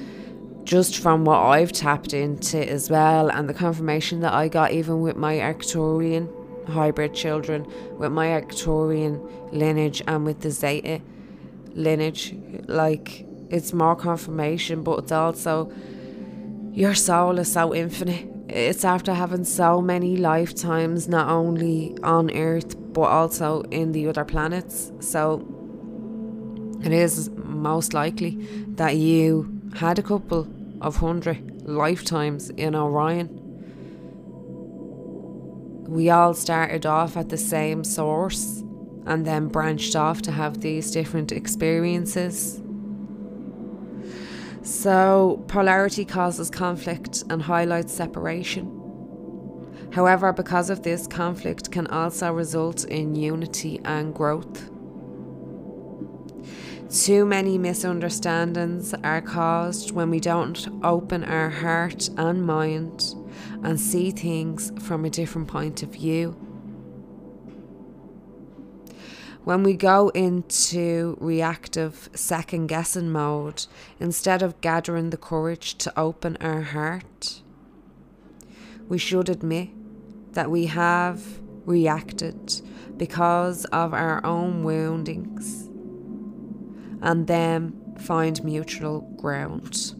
just 0.63 0.97
from 0.97 1.23
what 1.23 1.39
I've 1.39 1.71
tapped 1.71 2.13
into 2.13 2.57
as 2.69 2.89
well, 2.89 3.29
and 3.31 3.47
the 3.47 3.53
confirmation 3.53 4.19
that 4.19 4.33
I 4.33 4.49
got, 4.49 4.73
even 4.73 5.01
with 5.01 5.15
my 5.15 5.35
Arcturian 5.35 6.29
hybrid 6.67 7.13
children, 7.13 7.65
with 7.97 8.11
my 8.11 8.27
Arcturian 8.27 9.53
lineage, 9.53 10.03
and 10.07 10.25
with 10.25 10.41
the 10.41 10.51
Zeta 10.51 11.01
lineage, 11.73 12.35
like 12.67 13.25
it's 13.49 13.71
more 13.71 13.95
confirmation, 13.95 14.83
but 14.83 14.99
it's 14.99 15.11
also 15.13 15.71
your 16.73 16.93
soul 16.93 17.39
is 17.39 17.51
so 17.51 17.73
infinite. 17.73 18.27
It's 18.49 18.83
after 18.83 19.13
having 19.13 19.45
so 19.45 19.81
many 19.81 20.17
lifetimes, 20.17 21.07
not 21.07 21.29
only 21.29 21.97
on 22.03 22.29
Earth, 22.31 22.75
but 22.93 23.03
also 23.03 23.61
in 23.71 23.93
the 23.93 24.07
other 24.07 24.25
planets. 24.25 24.91
So 24.99 25.45
it 26.83 26.91
is 26.91 27.29
most 27.61 27.93
likely 27.93 28.37
that 28.75 28.97
you 28.97 29.61
had 29.75 29.99
a 29.99 30.03
couple 30.03 30.47
of 30.81 30.97
hundred 30.97 31.67
lifetimes 31.67 32.49
in 32.51 32.75
Orion. 32.75 33.43
We 35.87 36.09
all 36.09 36.33
started 36.33 36.85
off 36.85 37.15
at 37.17 37.29
the 37.29 37.37
same 37.37 37.83
source 37.83 38.63
and 39.05 39.25
then 39.25 39.47
branched 39.47 39.95
off 39.95 40.21
to 40.23 40.31
have 40.31 40.59
these 40.61 40.91
different 40.91 41.31
experiences. 41.31 42.61
So, 44.63 45.43
polarity 45.47 46.03
causes 46.03 46.49
conflict 46.49 47.23
and 47.29 47.41
highlights 47.41 47.93
separation. 47.93 48.73
However, 49.93 50.33
because 50.33 50.69
of 50.69 50.83
this, 50.83 51.07
conflict 51.07 51.71
can 51.71 51.87
also 51.87 52.33
result 52.33 52.83
in 52.83 53.15
unity 53.15 53.79
and 53.85 54.13
growth. 54.13 54.69
Too 56.89 57.25
many 57.25 57.57
misunderstandings 57.57 58.93
are 59.03 59.21
caused 59.21 59.91
when 59.91 60.09
we 60.09 60.21
don't 60.21 60.69
open 60.85 61.25
our 61.25 61.49
heart 61.49 62.09
and 62.15 62.45
mind 62.45 63.13
and 63.61 63.77
see 63.77 64.09
things 64.09 64.71
from 64.79 65.03
a 65.03 65.09
different 65.09 65.49
point 65.49 65.83
of 65.83 65.89
view. 65.89 66.31
When 69.43 69.63
we 69.63 69.73
go 69.73 70.09
into 70.09 71.17
reactive 71.19 72.09
second 72.13 72.67
guessing 72.67 73.11
mode, 73.11 73.65
instead 73.99 74.41
of 74.41 74.61
gathering 74.61 75.09
the 75.09 75.17
courage 75.17 75.75
to 75.79 75.99
open 75.99 76.37
our 76.39 76.61
heart, 76.61 77.41
we 78.87 78.97
should 78.97 79.27
admit 79.27 79.69
that 80.35 80.49
we 80.49 80.67
have 80.67 81.41
reacted 81.65 82.61
because 82.95 83.65
of 83.65 83.93
our 83.93 84.25
own 84.25 84.63
woundings 84.63 85.66
and 87.01 87.27
then 87.27 87.95
find 87.99 88.43
mutual 88.43 89.01
ground. 89.17 89.93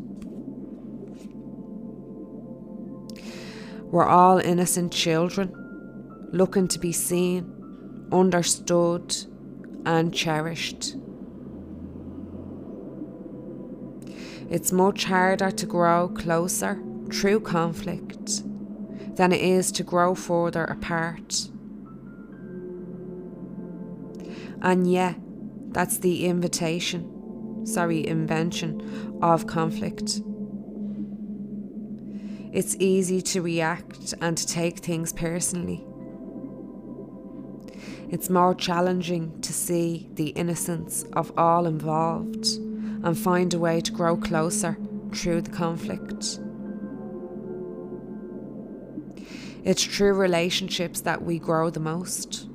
We're 3.92 4.06
all 4.06 4.40
innocent 4.40 4.92
children 4.92 5.54
looking 6.34 6.68
to 6.68 6.80
be 6.80 6.92
seen, 6.92 8.10
understood, 8.12 9.16
and 9.86 10.14
cherished. 10.14 10.96
It's 14.50 14.72
much 14.72 15.06
harder 15.06 15.52
to 15.52 15.66
grow 15.66 16.10
closer 16.10 16.82
through 17.12 17.42
conflict 17.42 18.44
than 19.16 19.32
it 19.32 19.42
is 19.42 19.72
to 19.74 19.84
grow 19.84 20.16
further 20.16 20.64
apart. 20.64 21.50
And 24.62 24.92
yet, 24.92 25.16
that's 25.70 26.00
the 26.00 26.26
invitation, 26.26 27.66
sorry, 27.66 28.08
invention 28.08 29.20
of 29.22 29.48
conflict. 29.48 30.22
It's 32.54 32.76
easy 32.80 33.22
to 33.22 33.42
react 33.42 34.14
and 34.22 34.38
to 34.38 34.48
take 34.48 34.80
things 34.80 35.14
personally. 35.14 35.86
It's 38.10 38.30
more 38.30 38.56
challenging 38.56 39.40
to 39.42 39.52
see 39.52 40.10
the 40.14 40.30
innocence 40.30 41.04
of 41.14 41.32
all 41.38 41.66
involved 41.66 42.48
and 43.04 43.18
find 43.18 43.54
a 43.54 43.60
way 43.60 43.82
to 43.82 43.92
grow 43.92 44.16
closer 44.16 44.78
through 45.14 45.42
the 45.42 45.52
conflict. 45.52 46.40
It's 49.64 49.84
through 49.84 50.14
relationships 50.14 51.02
that 51.02 51.22
we 51.22 51.40
grow 51.40 51.70
the 51.70 51.82
most. 51.82 52.47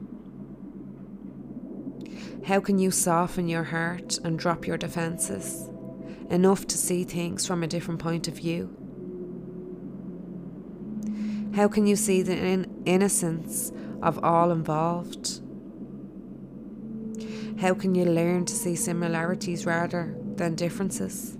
How 2.45 2.59
can 2.59 2.81
you 2.81 2.91
soften 2.91 3.49
your 3.49 3.63
heart 3.63 4.19
and 4.25 4.37
drop 4.37 4.67
your 4.67 4.77
defences 4.77 5.69
enough 6.29 6.67
to 6.67 6.77
see 6.77 7.05
things 7.05 7.47
from 7.47 7.63
a 7.63 7.69
different 7.69 8.01
point 8.01 8.27
of 8.27 8.35
view? 8.35 8.77
How 11.55 11.69
can 11.69 11.87
you 11.87 11.95
see 11.95 12.23
the 12.23 12.37
in- 12.37 12.83
innocence 12.85 13.71
of 14.03 14.25
all 14.25 14.51
involved? 14.51 15.41
How 17.61 17.75
can 17.75 17.95
you 17.95 18.07
learn 18.07 18.45
to 18.47 18.55
see 18.55 18.75
similarities 18.75 19.65
rather 19.65 20.17
than 20.35 20.57
differences? 20.57 21.37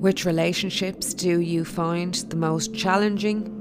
Which 0.00 0.24
relationships 0.24 1.14
do 1.14 1.38
you 1.40 1.64
find 1.64 2.14
the 2.14 2.36
most 2.36 2.74
challenging 2.74 3.57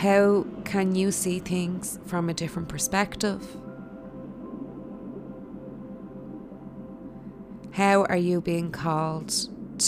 How 0.00 0.46
can 0.64 0.94
you 0.94 1.12
see 1.12 1.40
things 1.40 1.98
from 2.06 2.30
a 2.30 2.32
different 2.32 2.70
perspective? 2.70 3.46
How 7.72 8.04
are 8.04 8.16
you 8.16 8.40
being 8.40 8.72
called 8.72 9.30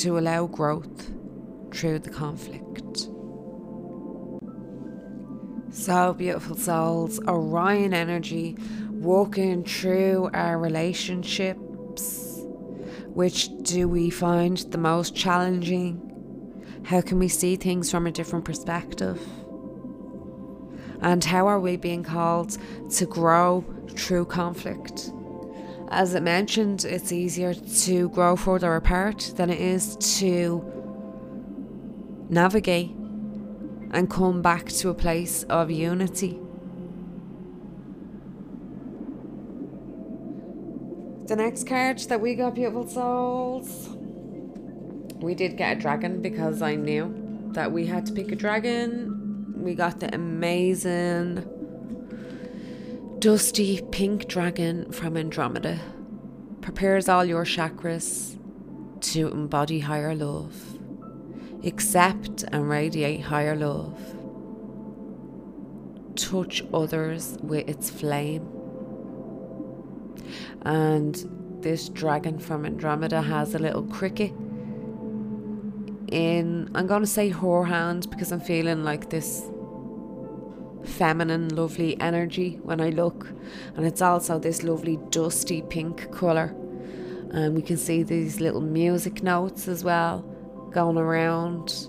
to 0.03 0.18
allow 0.18 0.48
growth 0.48 1.11
through 1.72 2.01
the 2.01 2.11
conflict? 2.11 3.09
So, 5.70 6.12
beautiful 6.12 6.57
souls, 6.57 7.18
Orion 7.27 7.94
energy 7.94 8.59
walking 8.90 9.64
through 9.64 10.29
our 10.35 10.59
relationships. 10.59 12.42
Which 13.07 13.48
do 13.62 13.88
we 13.88 14.11
find 14.11 14.59
the 14.59 14.77
most 14.77 15.16
challenging? 15.16 16.11
How 16.85 17.01
can 17.01 17.18
we 17.18 17.29
see 17.29 17.57
things 17.57 17.90
from 17.90 18.07
a 18.07 18.12
different 18.12 18.44
perspective? 18.44 19.18
And 21.03 21.23
how 21.25 21.49
are 21.49 21.59
we 21.59 21.77
being 21.77 22.05
called 22.05 22.57
to 22.91 23.07
grow 23.07 23.65
through 23.91 24.27
conflict? 24.27 25.11
As 25.88 26.15
it 26.15 26.23
mentioned, 26.23 26.85
it's 26.85 27.12
easier 27.12 27.53
to 27.53 28.09
grow 28.11 28.37
further 28.37 28.77
apart 28.77 29.33
than 29.37 29.51
it 29.51 29.61
is 29.61 29.97
to 30.19 30.65
navigate 32.31 32.93
and 33.91 34.09
come 34.09 34.41
back 34.41 34.69
to 34.69 34.88
a 34.88 34.95
place 34.95 35.43
of 35.45 35.71
unity. 35.71 36.38
The 41.27 41.37
next 41.37 41.67
card 41.67 41.99
that 41.99 42.21
we 42.21 42.35
got, 42.37 42.55
beautiful 42.55 42.88
souls, 42.88 43.88
we 45.21 45.35
did 45.35 45.57
get 45.57 45.77
a 45.77 45.81
dragon 45.81 46.23
because 46.23 46.62
I 46.62 46.75
knew 46.75 47.51
that 47.53 47.71
we 47.71 47.87
had 47.87 48.07
to 48.07 48.12
pick 48.12 48.33
a 48.33 48.37
dragon 48.37 49.22
we 49.62 49.75
got 49.75 50.01
the 50.01 50.12
amazing 50.14 51.48
dusty 53.20 53.81
pink 53.92 54.27
dragon 54.27 54.90
from 54.90 55.16
Andromeda. 55.16 55.79
Prepares 56.61 57.09
all 57.09 57.25
your 57.25 57.44
chakras 57.44 58.38
to 59.01 59.29
embody 59.29 59.81
higher 59.81 60.14
love, 60.14 60.79
accept 61.64 62.44
and 62.51 62.68
radiate 62.68 63.20
higher 63.20 63.55
love, 63.55 63.98
touch 66.16 66.64
others 66.75 67.37
with 67.42 67.68
its 67.68 67.90
flame. 67.90 68.48
And 70.62 71.61
this 71.61 71.88
dragon 71.88 72.38
from 72.38 72.64
Andromeda 72.66 73.22
has 73.22 73.55
a 73.55 73.59
little 73.59 73.85
cricket 73.85 74.33
in, 76.12 76.70
I'm 76.75 76.87
going 76.87 77.01
to 77.01 77.07
say 77.07 77.31
her 77.31 77.64
hand 77.64 78.09
because 78.11 78.31
I'm 78.31 78.40
feeling 78.40 78.85
like 78.85 79.11
this 79.11 79.42
feminine, 80.85 81.48
lovely 81.55 81.98
energy 82.01 82.59
when 82.62 82.81
I 82.81 82.90
look. 82.90 83.29
And 83.77 83.87
it's 83.87 84.03
also 84.03 84.38
this 84.38 84.62
lovely 84.62 84.98
dusty 85.11 85.62
pink 85.62 86.12
colour. 86.12 86.55
And 87.33 87.55
we 87.55 87.62
can 87.62 87.79
see 87.79 88.03
these 88.03 88.40
little 88.40 88.61
music 88.61 89.22
notes 89.22 89.68
as 89.68 89.83
well 89.83 90.20
going 90.70 90.98
around. 90.98 91.88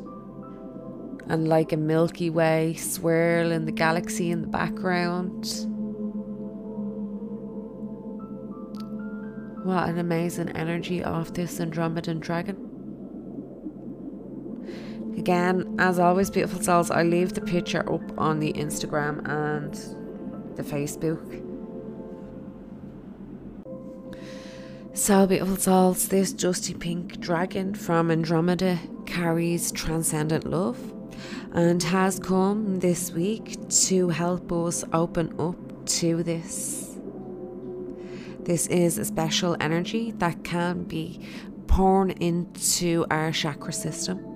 And 1.27 1.47
like 1.47 1.71
a 1.71 1.77
Milky 1.77 2.29
Way 2.29 2.75
swirl 2.75 3.51
in 3.51 3.65
the 3.65 3.71
galaxy 3.71 4.31
in 4.31 4.41
the 4.41 4.47
background. 4.47 5.45
What 9.63 9.87
an 9.87 9.97
amazing 9.97 10.49
energy 10.49 11.01
of 11.01 11.33
this 11.33 11.59
Andromedan 11.59 12.19
dragon. 12.19 12.72
Again, 15.23 15.77
as 15.79 15.99
always, 15.99 16.29
beautiful 16.29 16.61
souls, 16.61 16.91
I 16.91 17.03
leave 17.03 17.31
the 17.31 17.39
picture 17.39 17.89
up 17.89 18.01
on 18.17 18.41
the 18.41 18.51
Instagram 18.51 19.25
and 19.25 19.73
the 20.57 20.63
Facebook. 20.63 21.23
So, 24.93 25.25
beautiful 25.25 25.55
souls, 25.55 26.09
this 26.09 26.33
dusty 26.33 26.73
pink 26.73 27.21
dragon 27.21 27.73
from 27.73 28.11
Andromeda 28.11 28.77
carries 29.05 29.71
transcendent 29.71 30.45
love 30.45 30.77
and 31.53 31.81
has 31.83 32.19
come 32.19 32.81
this 32.81 33.13
week 33.13 33.55
to 33.85 34.09
help 34.09 34.51
us 34.51 34.83
open 34.91 35.33
up 35.39 35.85
to 35.85 36.21
this. 36.23 36.97
This 38.41 38.67
is 38.67 38.97
a 38.97 39.05
special 39.05 39.55
energy 39.61 40.11
that 40.17 40.43
can 40.43 40.83
be 40.83 41.21
poured 41.67 42.11
into 42.21 43.05
our 43.09 43.31
chakra 43.31 43.71
system 43.71 44.32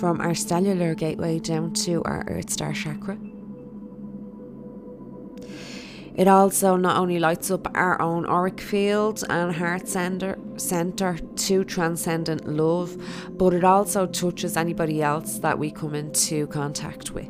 from 0.00 0.18
our 0.22 0.34
Stellar 0.34 0.94
Gateway 0.94 1.38
down 1.38 1.74
to 1.74 2.02
our 2.04 2.24
Earth 2.26 2.48
Star 2.48 2.72
chakra. 2.72 3.18
It 6.14 6.26
also 6.26 6.76
not 6.76 6.96
only 6.96 7.18
lights 7.18 7.50
up 7.50 7.68
our 7.76 8.00
own 8.00 8.24
auric 8.24 8.62
field 8.62 9.22
and 9.28 9.54
heart 9.54 9.86
center, 9.86 10.38
center 10.56 11.18
to 11.18 11.64
transcendent 11.64 12.48
love, 12.48 12.96
but 13.32 13.52
it 13.52 13.62
also 13.62 14.06
touches 14.06 14.56
anybody 14.56 15.02
else 15.02 15.38
that 15.40 15.58
we 15.58 15.70
come 15.70 15.94
into 15.94 16.46
contact 16.46 17.10
with. 17.10 17.28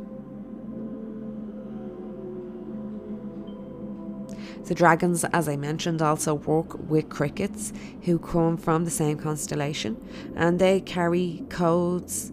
The 4.67 4.77
dragons, 4.77 5.25
as 5.25 5.49
I 5.49 5.57
mentioned, 5.57 6.01
also 6.01 6.35
work 6.35 6.79
with 6.89 7.09
crickets 7.09 7.73
who 8.03 8.21
come 8.21 8.57
from 8.57 8.85
the 8.85 8.91
same 8.93 9.19
constellation 9.19 10.01
and 10.37 10.61
they 10.61 10.81
carry 10.81 11.43
codes 11.49 12.31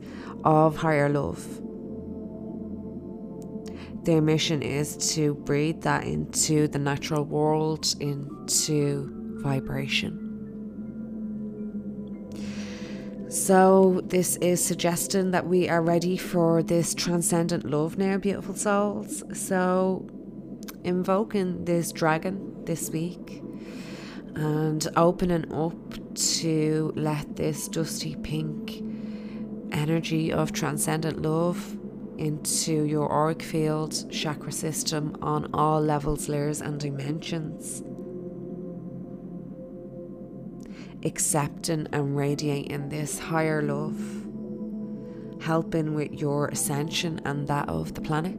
of 0.47 0.77
higher 0.77 1.09
love. 1.09 1.45
Their 4.05 4.21
mission 4.21 4.61
is 4.61 4.95
to 5.15 5.33
breathe 5.35 5.81
that 5.81 6.05
into 6.05 6.69
the 6.69 6.79
natural 6.79 7.25
world, 7.25 7.93
into 7.99 9.11
vibration. 9.41 10.23
So, 13.29 14.01
this 14.05 14.37
is 14.37 14.63
suggesting 14.63 15.31
that 15.31 15.45
we 15.45 15.67
are 15.67 15.81
ready 15.81 16.15
for 16.15 16.63
this 16.63 16.93
transcendent 16.93 17.65
love 17.65 17.97
now, 17.97 18.17
beautiful 18.17 18.55
souls. 18.55 19.23
So, 19.33 20.07
invoking 20.85 21.65
this 21.65 21.91
dragon 21.91 22.63
this 22.63 22.89
week 22.89 23.43
and 24.35 24.87
opening 24.95 25.51
up 25.51 25.75
to 26.15 26.93
let 26.95 27.35
this 27.35 27.67
dusty 27.67 28.15
pink 28.15 28.86
energy 29.71 30.31
of 30.31 30.51
transcendent 30.51 31.21
love 31.21 31.77
into 32.17 32.83
your 32.83 33.11
auric 33.11 33.43
field 33.43 34.11
chakra 34.11 34.51
system 34.51 35.15
on 35.21 35.49
all 35.53 35.79
levels, 35.81 36.27
layers, 36.27 36.61
and 36.61 36.79
dimensions. 36.79 37.83
Accepting 41.05 41.87
and 41.93 42.17
radiating 42.17 42.89
this 42.89 43.19
higher 43.19 43.61
love, 43.61 43.99
helping 45.41 45.93
with 45.93 46.11
your 46.11 46.47
ascension 46.47 47.21
and 47.23 47.47
that 47.47 47.69
of 47.69 47.93
the 47.93 48.01
planet. 48.01 48.37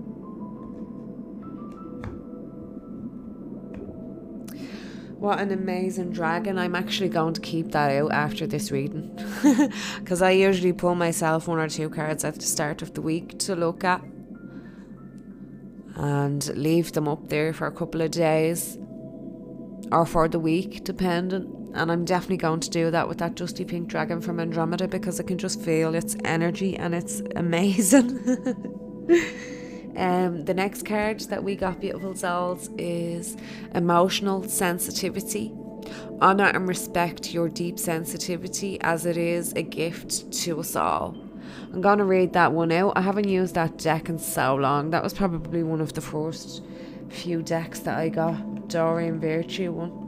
What 5.19 5.41
an 5.41 5.51
amazing 5.51 6.13
dragon. 6.13 6.59
I'm 6.59 6.77
actually 6.77 7.09
going 7.09 7.35
to 7.35 7.41
keep 7.41 7.73
that 7.73 7.91
out 7.91 8.13
after 8.13 8.47
this 8.47 8.71
reading. 8.71 9.19
Because 9.99 10.23
I 10.23 10.31
usually 10.31 10.73
pull 10.73 10.95
myself 10.95 11.49
one 11.49 11.59
or 11.59 11.69
two 11.69 11.91
cards 11.91 12.25
at 12.25 12.37
the 12.37 12.43
start 12.43 12.83
of 12.83 12.95
the 12.95 13.03
week 13.03 13.37
to 13.41 13.57
look 13.57 13.83
at 13.83 14.01
and 15.97 16.57
leave 16.57 16.93
them 16.93 17.09
up 17.09 17.29
there 17.29 17.53
for 17.53 17.67
a 17.67 17.73
couple 17.73 18.01
of 18.01 18.13
days 18.13 18.79
or 19.91 20.07
for 20.07 20.29
the 20.29 20.39
week, 20.39 20.85
depending. 20.85 21.73
And 21.75 21.91
I'm 21.91 22.05
definitely 22.05 22.37
going 22.37 22.61
to 22.61 22.71
do 22.71 22.93
that 22.93 23.09
with 23.09 23.19
that 23.19 23.35
Dusty 23.35 23.65
Pink 23.65 23.89
Dragon 23.89 24.21
from 24.21 24.39
Andromeda 24.39 24.87
because 24.87 25.19
I 25.19 25.25
can 25.25 25.37
just 25.37 25.61
feel 25.61 25.97
its 25.97 26.17
energy 26.25 26.77
and 26.77 26.95
it's 26.95 27.23
amazing. 27.35 28.07
Um, 29.99 30.45
the 30.45 30.55
next 30.55 30.87
card 30.87 31.19
that 31.23 31.43
we 31.43 31.57
got, 31.57 31.81
beautiful 31.81 32.15
souls, 32.15 32.71
is 32.79 33.37
emotional 33.75 34.45
sensitivity. 34.45 35.53
Honor 36.21 36.47
and 36.47 36.69
respect 36.69 37.35
your 37.35 37.49
deep 37.49 37.81
sensitivity 37.81 38.81
as 38.81 39.07
it 39.07 39.17
is 39.17 39.53
a 39.55 39.63
gift 39.63 40.31
to 40.45 40.61
us 40.61 40.77
all. 40.77 41.17
I'm 41.73 41.81
going 41.81 41.99
to 41.99 42.05
read 42.05 42.33
that 42.35 42.53
one 42.53 42.71
out. 42.71 42.93
I 42.95 43.01
haven't 43.01 43.29
used 43.29 43.57
that 43.57 43.77
deck 43.79 44.09
in 44.09 44.21
so 44.21 44.55
long. 44.55 44.91
That 44.91 45.03
was 45.03 45.13
probably 45.13 45.65
one 45.65 45.81
of 45.81 45.95
the 45.95 46.01
first 46.01 46.63
few 47.09 47.43
decks 47.43 47.81
that 47.81 47.99
I 47.99 48.09
got. 48.09 48.69
Doreen 48.69 49.19
Virtue 49.19 49.73
one. 49.73 50.05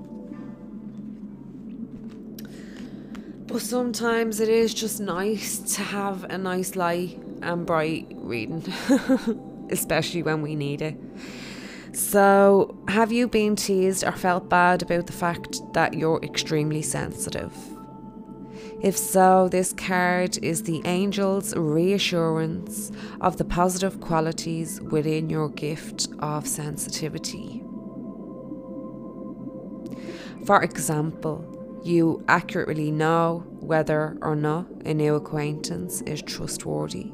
But 3.49 3.61
sometimes 3.61 4.39
it 4.39 4.49
is 4.49 4.73
just 4.73 5.01
nice 5.01 5.59
to 5.75 5.83
have 5.83 6.23
a 6.25 6.39
nice 6.39 6.77
light 6.77 7.21
and 7.43 7.67
bright 7.67 8.07
reading. 8.13 8.63
especially 9.71 10.23
when 10.23 10.43
we 10.43 10.55
need 10.55 10.83
it. 10.83 10.97
So, 11.93 12.77
have 12.89 13.11
you 13.11 13.27
been 13.27 13.57
teased 13.57 14.05
or 14.05 14.13
felt 14.13 14.49
bad 14.49 14.83
about 14.83 15.07
the 15.07 15.13
fact 15.13 15.61
that 15.73 15.95
you're 15.95 16.21
extremely 16.23 16.83
sensitive? 16.83 17.53
If 18.81 18.97
so, 18.97 19.49
this 19.49 19.73
card 19.73 20.39
is 20.39 20.63
the 20.63 20.83
angel's 20.85 21.55
reassurance 21.55 22.91
of 23.21 23.37
the 23.37 23.45
positive 23.45 24.01
qualities 24.01 24.81
within 24.81 25.29
your 25.29 25.51
gift 25.51 26.09
of 26.21 26.47
sensitivity. 26.47 27.63
For 30.47 30.63
example, 30.63 31.81
you 31.85 32.25
accurately 32.29 32.91
know 32.91 33.45
whether 33.61 34.17
or 34.23 34.37
not 34.37 34.67
a 34.87 34.95
new 34.95 35.15
acquaintance 35.17 36.01
is 36.03 36.23
trustworthy. 36.23 37.13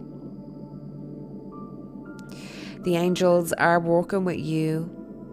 The 2.87 2.95
angels 2.95 3.53
are 3.55 3.81
working 3.81 4.25
with 4.25 4.39
you 4.39 4.89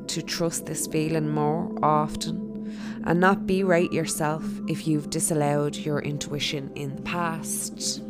to 0.07 0.23
trust 0.23 0.65
this 0.65 0.87
feeling 0.87 1.29
more 1.29 1.71
often 1.83 2.73
and 3.05 3.19
not 3.19 3.45
berate 3.45 3.93
yourself 3.93 4.43
if 4.67 4.87
you've 4.87 5.11
disallowed 5.11 5.75
your 5.75 5.99
intuition 5.99 6.71
in 6.73 6.95
the 6.95 7.03
past. 7.03 8.01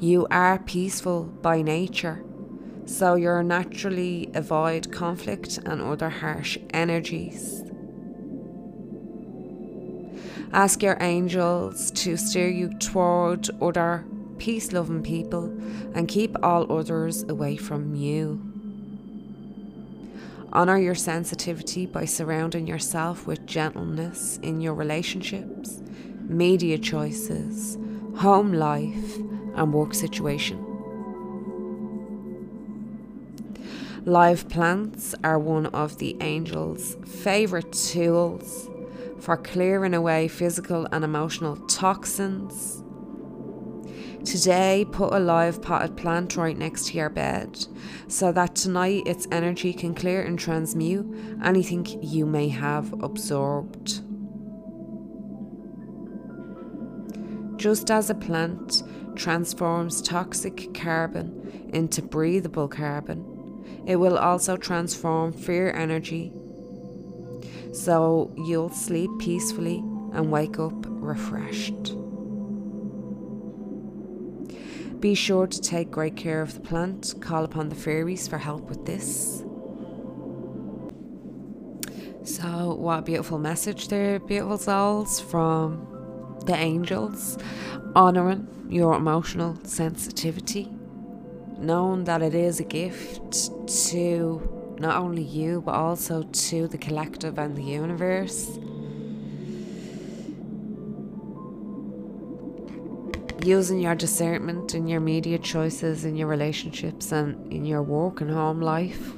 You 0.00 0.26
are 0.30 0.60
peaceful 0.60 1.24
by 1.24 1.60
nature, 1.60 2.24
so 2.86 3.16
you 3.16 3.42
naturally 3.42 4.30
avoid 4.32 4.90
conflict 4.92 5.58
and 5.58 5.82
other 5.82 6.08
harsh 6.08 6.56
energies. 6.70 7.64
Ask 10.54 10.82
your 10.82 10.96
angels 11.02 11.90
to 11.90 12.16
steer 12.16 12.48
you 12.48 12.70
toward 12.78 13.50
other 13.60 14.06
peace 14.42 14.72
loving 14.72 15.04
people 15.04 15.44
and 15.94 16.08
keep 16.08 16.36
all 16.42 16.66
others 16.76 17.22
away 17.28 17.54
from 17.54 17.94
you. 17.94 18.42
Honour 20.52 20.78
your 20.78 20.96
sensitivity 20.96 21.86
by 21.86 22.06
surrounding 22.06 22.66
yourself 22.66 23.24
with 23.24 23.46
gentleness 23.46 24.40
in 24.42 24.60
your 24.60 24.74
relationships, 24.74 25.80
media 26.22 26.76
choices, 26.76 27.78
home 28.16 28.52
life, 28.52 29.16
and 29.54 29.72
work 29.72 29.94
situation. 29.94 30.58
Live 34.04 34.48
plants 34.48 35.14
are 35.22 35.38
one 35.38 35.66
of 35.66 35.98
the 35.98 36.20
angel's 36.20 36.96
favourite 37.06 37.72
tools 37.72 38.68
for 39.20 39.36
clearing 39.36 39.94
away 39.94 40.26
physical 40.26 40.88
and 40.90 41.04
emotional 41.04 41.54
toxins 41.68 42.81
Today, 44.24 44.86
put 44.90 45.12
a 45.12 45.18
live 45.18 45.60
potted 45.60 45.96
plant 45.96 46.36
right 46.36 46.56
next 46.56 46.86
to 46.86 46.96
your 46.96 47.10
bed 47.10 47.66
so 48.08 48.32
that 48.32 48.54
tonight 48.54 49.02
its 49.06 49.26
energy 49.30 49.72
can 49.72 49.94
clear 49.94 50.22
and 50.22 50.38
transmute 50.38 51.06
anything 51.44 51.84
you 52.02 52.24
may 52.24 52.48
have 52.48 52.92
absorbed. 53.02 54.00
Just 57.58 57.90
as 57.90 58.10
a 58.10 58.14
plant 58.14 58.82
transforms 59.16 60.00
toxic 60.00 60.72
carbon 60.72 61.70
into 61.72 62.00
breathable 62.00 62.68
carbon, 62.68 63.24
it 63.86 63.96
will 63.96 64.18
also 64.18 64.56
transform 64.56 65.32
fear 65.32 65.72
energy 65.72 66.32
so 67.72 68.30
you'll 68.36 68.68
sleep 68.68 69.10
peacefully 69.18 69.78
and 70.12 70.30
wake 70.30 70.58
up 70.58 70.74
refreshed. 70.86 71.94
Be 75.02 75.16
sure 75.16 75.48
to 75.48 75.60
take 75.60 75.90
great 75.90 76.14
care 76.14 76.42
of 76.42 76.54
the 76.54 76.60
plant. 76.60 77.14
Call 77.20 77.42
upon 77.44 77.68
the 77.70 77.74
fairies 77.74 78.28
for 78.28 78.38
help 78.38 78.68
with 78.68 78.86
this. 78.86 79.42
So, 82.22 82.74
what 82.74 83.00
a 83.00 83.02
beautiful 83.02 83.40
message 83.40 83.88
there, 83.88 84.20
beautiful 84.20 84.58
souls 84.58 85.18
from 85.18 85.88
the 86.46 86.54
angels. 86.54 87.36
honoring 87.96 88.46
your 88.68 88.94
emotional 88.94 89.58
sensitivity, 89.64 90.70
knowing 91.58 92.04
that 92.04 92.22
it 92.22 92.34
is 92.34 92.60
a 92.60 92.64
gift 92.64 93.50
to 93.90 94.76
not 94.78 94.96
only 94.96 95.22
you 95.22 95.62
but 95.62 95.74
also 95.74 96.22
to 96.22 96.68
the 96.68 96.78
collective 96.78 97.38
and 97.38 97.56
the 97.56 97.62
universe. 97.62 98.56
Using 103.44 103.80
your 103.80 103.94
discernment 103.94 104.74
in 104.74 104.86
your 104.86 105.00
media 105.00 105.38
choices, 105.38 106.04
in 106.04 106.16
your 106.16 106.28
relationships, 106.28 107.12
and 107.12 107.52
in 107.52 107.64
your 107.64 107.82
work 107.82 108.20
and 108.20 108.30
home 108.30 108.60
life 108.60 109.12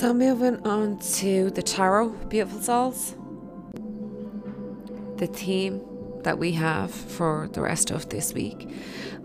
So, 0.00 0.14
moving 0.14 0.64
on 0.66 0.98
to 1.16 1.50
the 1.50 1.62
tarot, 1.62 2.10
beautiful 2.28 2.60
souls. 2.62 3.16
The 5.16 5.26
theme 5.26 5.80
that 6.24 6.38
we 6.38 6.52
have 6.52 6.90
for 6.90 7.48
the 7.52 7.60
rest 7.60 7.90
of 7.90 8.08
this 8.08 8.32
week. 8.32 8.68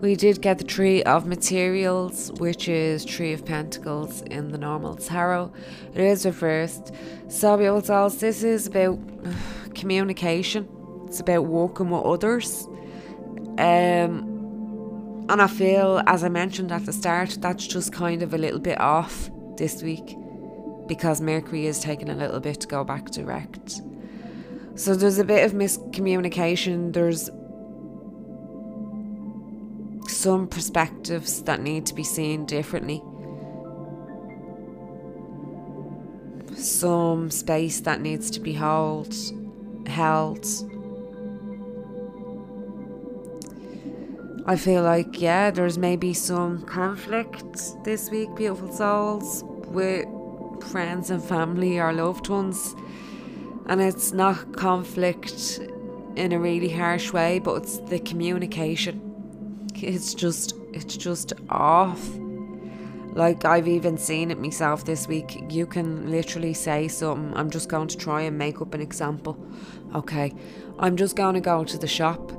We 0.00 0.14
did 0.14 0.42
get 0.42 0.58
the 0.58 0.64
Three 0.64 1.02
of 1.04 1.26
Materials, 1.26 2.30
which 2.32 2.68
is 2.68 3.04
Three 3.04 3.32
of 3.32 3.44
Pentacles 3.44 4.22
in 4.22 4.50
the 4.50 4.58
normal 4.58 4.96
tarot. 4.96 5.52
It 5.94 6.00
is 6.00 6.26
reversed. 6.26 6.92
So, 7.28 7.56
beautiful 7.56 7.82
souls, 7.82 8.18
this 8.18 8.42
is 8.42 8.66
about 8.66 8.98
communication, 9.74 10.68
it's 11.06 11.20
about 11.20 11.46
working 11.46 11.90
with 11.90 12.04
others. 12.04 12.66
Um, 13.58 14.36
and 15.28 15.42
I 15.42 15.46
feel, 15.46 16.02
as 16.06 16.22
I 16.24 16.28
mentioned 16.28 16.70
at 16.72 16.84
the 16.84 16.92
start, 16.92 17.38
that's 17.40 17.66
just 17.66 17.92
kind 17.92 18.22
of 18.22 18.34
a 18.34 18.38
little 18.38 18.60
bit 18.60 18.80
off 18.80 19.30
this 19.56 19.82
week 19.82 20.16
because 20.86 21.20
Mercury 21.20 21.66
is 21.66 21.80
taking 21.80 22.10
a 22.10 22.14
little 22.14 22.38
bit 22.40 22.60
to 22.60 22.66
go 22.66 22.84
back 22.84 23.10
direct. 23.10 23.80
So 24.76 24.94
there's 24.94 25.18
a 25.18 25.24
bit 25.24 25.44
of 25.44 25.52
miscommunication. 25.52 26.92
There's 26.92 27.30
some 30.06 30.46
perspectives 30.48 31.42
that 31.44 31.62
need 31.62 31.86
to 31.86 31.94
be 31.94 32.04
seen 32.04 32.44
differently. 32.44 33.02
Some 36.54 37.30
space 37.30 37.80
that 37.80 38.02
needs 38.02 38.30
to 38.32 38.40
be 38.40 38.52
held 38.52 39.14
held. 39.86 40.46
I 44.44 44.56
feel 44.56 44.82
like 44.82 45.20
yeah, 45.20 45.50
there's 45.50 45.78
maybe 45.78 46.12
some 46.12 46.62
conflict 46.62 47.82
this 47.84 48.10
week, 48.10 48.34
beautiful 48.36 48.72
souls, 48.72 49.42
with 49.68 50.06
friends 50.70 51.10
and 51.10 51.22
family 51.22 51.78
or 51.78 51.94
loved 51.94 52.28
ones. 52.28 52.74
And 53.68 53.80
it's 53.80 54.12
not 54.12 54.56
conflict 54.56 55.60
in 56.14 56.32
a 56.32 56.38
really 56.38 56.68
harsh 56.68 57.12
way, 57.12 57.38
but 57.38 57.62
it's 57.62 57.78
the 57.78 57.98
communication. 57.98 59.00
It's 59.74 60.14
just 60.14 60.54
it's 60.72 60.96
just 60.96 61.32
off. 61.50 62.08
Like 63.14 63.44
I've 63.44 63.66
even 63.66 63.96
seen 63.96 64.30
it 64.30 64.38
myself 64.38 64.84
this 64.84 65.08
week. 65.08 65.42
You 65.50 65.66
can 65.66 66.10
literally 66.10 66.54
say 66.54 66.86
something. 66.88 67.36
I'm 67.36 67.50
just 67.50 67.68
going 67.68 67.88
to 67.88 67.96
try 67.96 68.22
and 68.22 68.36
make 68.36 68.60
up 68.60 68.74
an 68.74 68.80
example. 68.80 69.38
Okay, 69.94 70.34
I'm 70.78 70.96
just 70.96 71.16
going 71.16 71.34
to 71.34 71.40
go 71.40 71.64
to 71.64 71.78
the 71.78 71.86
shop 71.86 72.30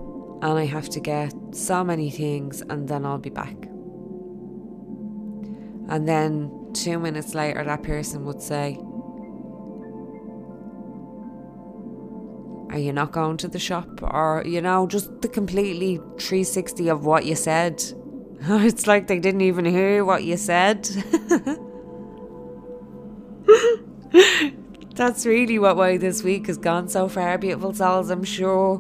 and 0.42 0.60
I 0.60 0.66
have 0.66 0.90
to 0.90 1.00
get 1.00 1.34
so 1.52 1.84
many 1.84 2.12
things 2.12 2.62
and 2.62 2.88
then 2.88 3.06
I'll 3.06 3.18
be 3.18 3.32
back. 3.32 3.56
And 5.90 6.08
then 6.08 6.52
two 6.74 7.00
minutes 7.00 7.34
later, 7.34 7.64
that 7.64 7.82
person 7.82 8.26
would 8.26 8.42
say, 8.42 8.80
Are 12.78 12.80
you 12.80 12.94
not 12.94 13.12
going 13.12 13.38
to 13.38 13.48
the 13.48 13.58
shop? 13.58 14.04
Or, 14.04 14.44
you 14.46 14.62
know, 14.62 14.86
just 14.86 15.24
the 15.24 15.28
completely 15.28 15.98
360 15.98 16.90
of 16.90 17.08
what 17.08 17.26
you 17.26 17.34
said. 17.34 17.84
it's 18.40 18.86
like 18.86 19.08
they 19.08 19.18
didn't 19.18 19.42
even 19.42 19.66
hear 19.66 20.06
what 20.06 20.24
you 20.24 20.38
said. 20.38 20.84
That's 24.94 25.26
really 25.26 25.58
what 25.58 25.76
why 25.76 25.98
this 25.98 26.22
week 26.22 26.46
has 26.46 26.60
gone 26.60 26.88
so 26.88 27.08
far, 27.08 27.40
beautiful 27.40 27.74
souls. 27.74 28.12
I'm 28.12 28.24
sure 28.24 28.80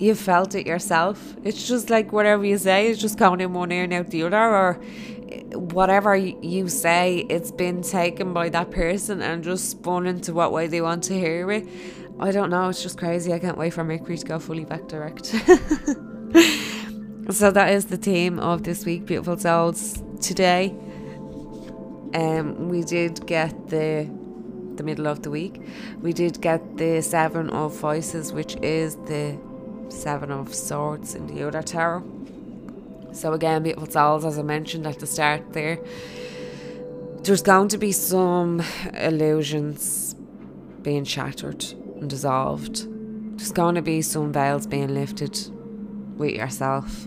you've 0.00 0.18
felt 0.18 0.56
it 0.56 0.66
yourself. 0.66 1.36
It's 1.44 1.68
just 1.68 1.90
like 1.90 2.12
whatever 2.12 2.44
you 2.44 2.58
say 2.58 2.88
is 2.88 2.98
just 2.98 3.18
going 3.18 3.40
in 3.40 3.52
one 3.52 3.70
ear 3.70 3.84
and 3.84 3.92
out 3.92 4.10
the 4.10 4.24
other, 4.24 4.36
or 4.36 4.80
eh, 5.30 5.42
whatever 5.54 6.16
you 6.16 6.66
say, 6.66 7.18
it's 7.28 7.52
been 7.52 7.82
taken 7.82 8.32
by 8.32 8.48
that 8.48 8.72
person 8.72 9.22
and 9.22 9.44
just 9.44 9.70
spun 9.70 10.08
into 10.08 10.34
what 10.34 10.50
way 10.50 10.66
they 10.66 10.80
want 10.80 11.04
to 11.04 11.14
hear 11.14 11.48
it. 11.52 11.68
I 12.20 12.32
don't 12.32 12.50
know, 12.50 12.68
it's 12.68 12.82
just 12.82 12.98
crazy. 12.98 13.32
I 13.32 13.38
can't 13.38 13.56
wait 13.56 13.74
for 13.74 13.84
Mercury 13.84 14.18
to 14.18 14.26
go 14.26 14.40
fully 14.40 14.64
back 14.64 14.88
direct. 14.88 15.26
so 17.30 17.52
that 17.52 17.70
is 17.70 17.84
the 17.86 17.96
theme 17.96 18.40
of 18.40 18.64
this 18.64 18.84
week, 18.84 19.06
beautiful 19.06 19.38
souls. 19.38 20.02
Today, 20.20 20.74
um, 22.14 22.68
we 22.68 22.82
did 22.82 23.24
get 23.26 23.68
the 23.68 24.10
the 24.74 24.82
middle 24.82 25.06
of 25.06 25.22
the 25.22 25.30
week. 25.30 25.62
We 26.00 26.12
did 26.12 26.40
get 26.40 26.76
the 26.76 27.02
seven 27.02 27.50
of 27.50 27.76
voices, 27.76 28.32
which 28.32 28.56
is 28.62 28.96
the 29.06 29.38
seven 29.88 30.32
of 30.32 30.52
swords 30.54 31.14
in 31.14 31.28
the 31.28 31.46
other 31.46 31.62
tarot. 31.62 32.02
So 33.12 33.32
again, 33.32 33.62
beautiful 33.62 33.90
souls, 33.90 34.24
as 34.24 34.38
I 34.38 34.42
mentioned 34.42 34.86
at 34.86 34.98
the 34.98 35.06
start 35.06 35.52
there, 35.52 35.78
there's 37.22 37.42
going 37.42 37.68
to 37.68 37.78
be 37.78 37.92
some 37.92 38.60
illusions 38.94 40.16
being 40.82 41.04
shattered 41.04 41.64
and 42.00 42.10
dissolved. 42.10 42.86
There's 43.38 43.52
going 43.52 43.76
to 43.76 43.82
be 43.82 44.02
some 44.02 44.32
veils 44.32 44.66
being 44.66 44.94
lifted 44.94 45.38
with 46.16 46.32
yourself, 46.32 47.06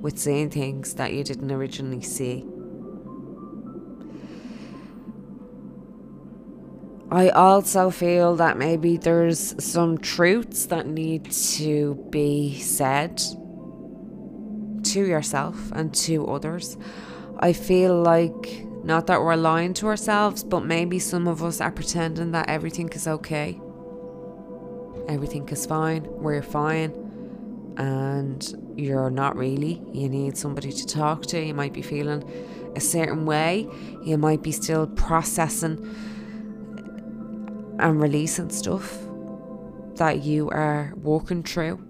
with 0.00 0.18
seeing 0.18 0.50
things 0.50 0.94
that 0.94 1.12
you 1.12 1.24
didn't 1.24 1.50
originally 1.50 2.02
see. 2.02 2.44
I 7.12 7.30
also 7.30 7.90
feel 7.90 8.36
that 8.36 8.56
maybe 8.56 8.96
there's 8.96 9.62
some 9.62 9.98
truths 9.98 10.66
that 10.66 10.86
need 10.86 11.30
to 11.32 11.94
be 12.10 12.60
said 12.60 13.20
to 14.84 15.04
yourself 15.04 15.72
and 15.72 15.92
to 15.94 16.26
others. 16.28 16.78
I 17.40 17.52
feel 17.52 18.00
like 18.00 18.64
not 18.84 19.08
that 19.08 19.20
we're 19.20 19.34
lying 19.34 19.74
to 19.74 19.88
ourselves, 19.88 20.44
but 20.44 20.64
maybe 20.64 21.00
some 21.00 21.26
of 21.26 21.42
us 21.42 21.60
are 21.60 21.72
pretending 21.72 22.30
that 22.30 22.48
everything 22.48 22.88
is 22.90 23.08
okay. 23.08 23.60
Everything 25.08 25.48
is 25.48 25.66
fine, 25.66 26.06
we're 26.08 26.42
fine, 26.42 26.92
and 27.76 28.74
you're 28.76 29.10
not 29.10 29.36
really. 29.36 29.82
You 29.92 30.08
need 30.08 30.36
somebody 30.36 30.72
to 30.72 30.86
talk 30.86 31.26
to. 31.26 31.40
You 31.40 31.54
might 31.54 31.72
be 31.72 31.82
feeling 31.82 32.22
a 32.76 32.80
certain 32.80 33.26
way, 33.26 33.68
you 34.04 34.16
might 34.16 34.42
be 34.42 34.52
still 34.52 34.86
processing 34.86 35.78
and 37.78 38.00
releasing 38.00 38.50
stuff 38.50 38.98
that 39.96 40.22
you 40.22 40.48
are 40.50 40.92
walking 41.02 41.42
through. 41.42 41.84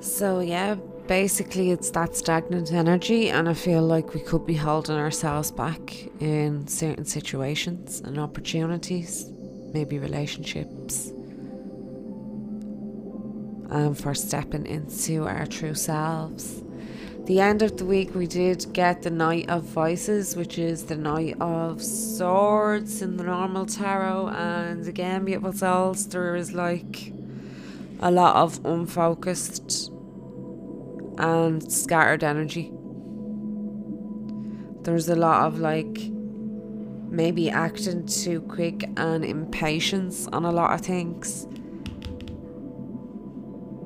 So, 0.00 0.40
yeah, 0.40 0.76
basically, 1.06 1.70
it's 1.70 1.90
that 1.90 2.16
stagnant 2.16 2.72
energy, 2.72 3.30
and 3.30 3.48
I 3.48 3.54
feel 3.54 3.82
like 3.82 4.14
we 4.14 4.20
could 4.20 4.46
be 4.46 4.54
holding 4.54 4.96
ourselves 4.96 5.50
back 5.50 5.94
in 6.20 6.66
certain 6.68 7.04
situations 7.04 8.00
and 8.00 8.18
opportunities, 8.18 9.30
maybe 9.72 9.98
relationships, 9.98 11.08
and 13.70 13.98
for 13.98 14.14
stepping 14.14 14.66
into 14.66 15.26
our 15.26 15.46
true 15.46 15.74
selves. 15.74 16.62
The 17.26 17.40
end 17.40 17.62
of 17.62 17.76
the 17.76 17.84
week, 17.84 18.14
we 18.14 18.26
did 18.26 18.66
get 18.72 19.02
the 19.02 19.10
Knight 19.10 19.48
of 19.48 19.62
Voices, 19.62 20.34
which 20.34 20.58
is 20.58 20.84
the 20.84 20.96
Knight 20.96 21.36
of 21.40 21.80
Swords 21.80 23.00
in 23.00 23.16
the 23.16 23.24
normal 23.24 23.64
tarot, 23.64 24.28
and 24.28 24.86
again, 24.88 25.24
beautiful 25.24 25.52
souls, 25.52 26.06
there 26.08 26.34
is 26.34 26.52
like 26.52 27.12
a 28.00 28.10
lot 28.10 28.34
of 28.34 28.64
unfocused 28.64 29.92
and 31.18 31.72
scattered 31.72 32.24
energy. 32.24 32.72
There's 34.82 35.08
a 35.08 35.16
lot 35.16 35.46
of 35.46 35.58
like 35.58 35.98
maybe 37.08 37.50
acting 37.50 38.06
too 38.06 38.40
quick 38.42 38.88
and 38.96 39.24
impatience 39.24 40.26
on 40.32 40.44
a 40.44 40.50
lot 40.50 40.72
of 40.72 40.80
things. 40.80 41.46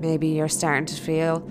Maybe 0.01 0.29
you're 0.29 0.49
starting 0.49 0.87
to 0.87 0.95
feel 0.95 1.51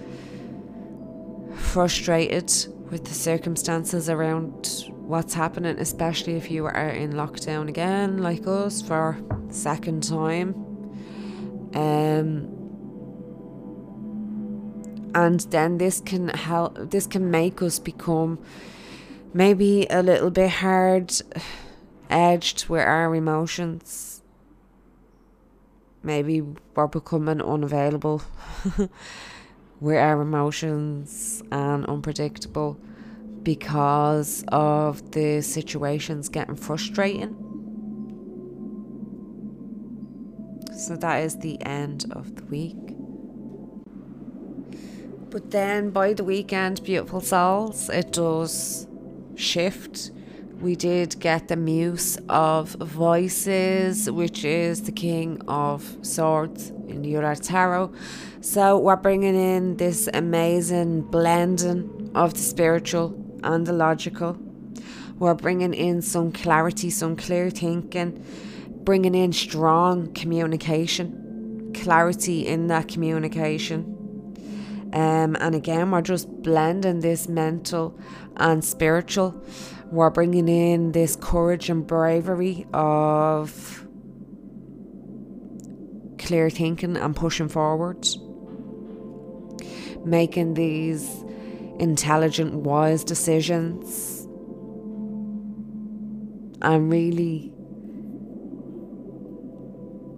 frustrated 1.55 2.51
with 2.89 3.05
the 3.05 3.13
circumstances 3.13 4.09
around 4.09 4.85
what's 4.89 5.33
happening, 5.33 5.77
especially 5.79 6.35
if 6.35 6.49
you 6.49 6.65
are 6.65 6.89
in 6.89 7.13
lockdown 7.13 7.67
again, 7.67 8.19
like 8.19 8.47
us, 8.47 8.81
for 8.81 9.17
second 9.49 10.03
time. 10.03 10.53
Um, 11.73 12.54
and 15.15 15.39
then 15.49 15.77
this 15.77 16.01
can 16.01 16.27
help 16.27 16.77
this 16.91 17.07
can 17.07 17.31
make 17.31 17.61
us 17.61 17.79
become 17.79 18.37
maybe 19.33 19.87
a 19.89 20.03
little 20.03 20.29
bit 20.29 20.49
hard 20.49 21.11
edged 22.09 22.67
with 22.67 22.81
our 22.81 23.15
emotions. 23.15 24.21
Maybe 26.03 26.41
we're 26.41 26.87
becoming 26.87 27.41
unavailable 27.41 28.21
with 29.79 29.97
our 29.97 30.21
emotions 30.21 31.41
and 31.51 31.85
unpredictable 31.85 32.79
because 33.41 34.43
of 34.49 35.11
the 35.11 35.41
situations 35.41 36.29
getting 36.29 36.55
frustrating. 36.55 37.35
So 40.77 40.95
that 40.97 41.23
is 41.23 41.37
the 41.39 41.59
end 41.65 42.05
of 42.11 42.35
the 42.35 42.43
week. 42.45 43.04
But 45.35 45.51
then 45.51 45.89
by 45.89 46.13
the 46.13 46.23
weekend, 46.23 46.81
beautiful 46.81 47.19
souls, 47.19 47.89
it 47.89 48.13
does 48.13 48.87
shift. 49.35 50.11
We 50.61 50.77
did 50.77 51.19
get 51.19 51.49
the 51.49 51.57
Muse 51.57 52.17
of 52.29 52.69
Voices, 52.75 54.09
which 54.09 54.45
is 54.45 54.83
the 54.83 54.93
King 54.93 55.41
of 55.45 55.97
Swords 56.03 56.69
in 56.87 57.01
the 57.01 57.09
Uriah 57.09 57.35
Tarot. 57.35 57.91
So 58.39 58.79
we're 58.79 58.95
bringing 58.95 59.35
in 59.35 59.75
this 59.75 60.07
amazing 60.13 61.01
blending 61.01 62.11
of 62.15 62.35
the 62.35 62.39
spiritual 62.39 63.13
and 63.43 63.67
the 63.67 63.73
logical. 63.73 64.37
We're 65.19 65.33
bringing 65.33 65.73
in 65.73 66.01
some 66.01 66.31
clarity, 66.31 66.89
some 66.89 67.17
clear 67.17 67.49
thinking, 67.49 68.23
bringing 68.85 69.15
in 69.15 69.33
strong 69.33 70.13
communication, 70.13 71.73
clarity 71.73 72.47
in 72.47 72.67
that 72.67 72.87
communication. 72.87 73.94
Um, 74.95 75.35
and 75.41 75.53
again, 75.53 75.91
we're 75.91 76.01
just 76.01 76.29
blending 76.41 77.01
this 77.01 77.27
mental 77.27 77.99
and 78.37 78.63
spiritual. 78.63 79.35
We're 79.91 80.09
bringing 80.09 80.47
in 80.47 80.93
this 80.93 81.17
courage 81.17 81.69
and 81.69 81.85
bravery 81.85 82.65
of 82.73 83.85
clear 86.17 86.49
thinking 86.49 86.95
and 86.95 87.13
pushing 87.13 87.49
forward, 87.49 88.07
making 90.05 90.53
these 90.53 91.25
intelligent, 91.77 92.53
wise 92.53 93.03
decisions, 93.03 94.21
and 96.61 96.89
really 96.89 97.53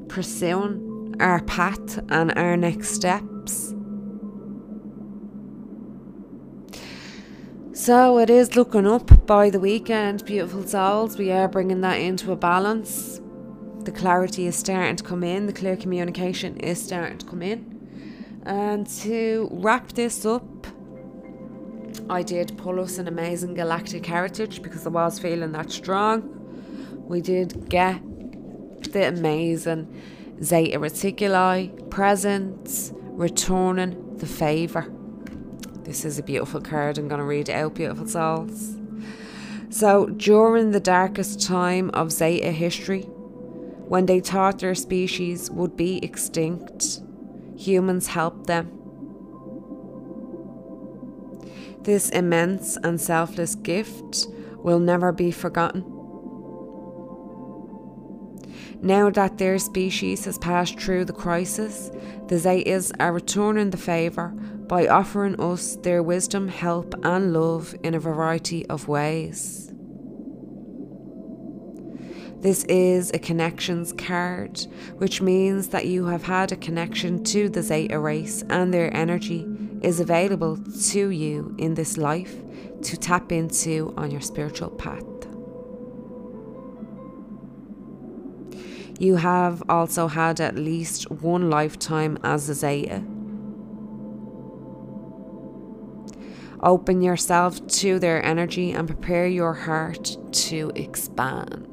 pursuing 0.08 1.16
our 1.20 1.42
path 1.46 2.00
and 2.10 2.32
our 2.38 2.56
next 2.56 2.90
steps. 2.90 3.74
So 7.78 8.18
it 8.18 8.32
is 8.32 8.56
looking 8.56 8.88
up 8.88 9.28
by 9.28 9.52
the 9.52 9.60
weekend, 9.60 10.26
beautiful 10.26 10.66
souls. 10.66 11.16
We 11.16 11.32
are 11.32 11.48
bringing 11.48 11.82
that 11.82 11.98
into 11.98 12.32
a 12.32 12.36
balance. 12.36 13.22
The 13.82 13.92
clarity 13.92 14.48
is 14.48 14.56
starting 14.56 14.96
to 14.96 15.04
come 15.04 15.24
in, 15.24 15.46
the 15.46 15.54
clear 15.54 15.78
communication 15.78 16.58
is 16.58 16.84
starting 16.84 17.20
to 17.20 17.26
come 17.28 17.44
in. 17.44 18.42
And 18.48 18.88
to 19.02 19.48
wrap 19.52 19.90
this 19.90 20.26
up, 20.26 20.66
I 22.10 22.24
did 22.24 22.58
pull 22.58 22.80
us 22.80 22.98
an 22.98 23.08
amazing 23.08 23.54
galactic 23.54 24.08
heritage 24.08 24.64
because 24.64 24.88
I 24.88 24.90
was 24.90 25.20
feeling 25.20 25.52
that 25.52 25.72
strong. 25.72 27.04
We 27.08 27.22
did 27.22 27.70
get 27.70 28.02
the 28.92 29.08
amazing 29.08 29.88
Zeta 30.44 30.80
Reticuli 30.80 31.92
presence, 31.92 32.92
returning 32.96 34.18
the 34.18 34.26
favour. 34.26 34.92
This 35.88 36.06
is 36.06 36.20
a 36.20 36.24
beautiful 36.24 36.62
card. 36.62 37.00
I'm 37.00 37.08
going 37.08 37.20
to 37.20 37.26
read 37.26 37.50
it 37.50 37.54
out, 37.54 37.74
beautiful 37.74 38.08
souls. 38.08 38.76
So, 39.70 40.06
during 40.06 40.72
the 40.72 40.80
darkest 40.80 41.42
time 41.42 41.90
of 41.96 42.12
Zeta 42.12 42.52
history, 42.52 43.04
when 43.88 44.06
they 44.06 44.20
thought 44.20 44.60
their 44.60 44.76
species 44.76 45.50
would 45.50 45.76
be 45.76 46.04
extinct, 46.04 47.02
humans 47.56 48.08
helped 48.08 48.46
them 48.46 48.78
This 51.88 52.10
immense 52.10 52.76
and 52.84 53.00
selfless 53.00 53.56
gift 53.56 54.28
will 54.58 54.78
never 54.78 55.14
be 55.14 55.32
forgotten. 55.32 55.86
Now 58.82 59.10
that 59.12 59.38
their 59.38 59.58
species 59.58 60.26
has 60.26 60.38
passed 60.38 60.78
through 60.78 61.06
the 61.06 61.14
crisis, 61.14 61.90
the 62.28 62.36
Zetas 62.36 62.92
are 63.00 63.14
returning 63.14 63.70
the 63.70 63.78
favour 63.78 64.34
by 64.68 64.88
offering 64.88 65.40
us 65.40 65.76
their 65.78 66.04
wisdom, 66.04 66.48
help, 66.48 66.94
and 67.04 67.34
love 67.34 67.76
in 67.84 67.94
a 67.94 68.00
variety 68.00 68.66
of 68.68 68.88
ways. 68.88 69.68
This 72.40 72.64
is 72.66 73.10
a 73.14 73.20
connections 73.20 73.94
card, 73.94 74.60
which 74.98 75.22
means 75.22 75.70
that 75.70 75.88
you 75.88 76.06
have 76.06 76.24
had 76.24 76.52
a 76.52 76.56
connection 76.56 77.24
to 77.26 77.50
the 77.50 77.64
Zeta 77.64 77.98
race 77.98 78.44
and 78.50 78.72
their 78.72 78.96
energy 78.96 79.48
is 79.82 80.00
available 80.00 80.58
to 80.90 81.10
you 81.10 81.56
in 81.58 81.74
this 81.74 81.98
life 81.98 82.36
to 82.84 82.96
tap 82.96 83.32
into 83.32 83.94
on 83.98 84.12
your 84.12 84.22
spiritual 84.22 84.70
path. 84.70 85.04
You 89.00 89.16
have 89.16 89.64
also 89.70 90.08
had 90.08 90.40
at 90.40 90.56
least 90.56 91.10
one 91.10 91.50
lifetime 91.50 92.18
as 92.24 92.50
a 92.50 92.54
Zeta. 92.54 93.04
Open 96.62 97.02
yourself 97.02 97.66
to 97.68 98.00
their 98.00 98.24
energy 98.26 98.72
and 98.72 98.88
prepare 98.88 99.28
your 99.28 99.54
heart 99.54 100.18
to 100.32 100.72
expand. 100.76 101.68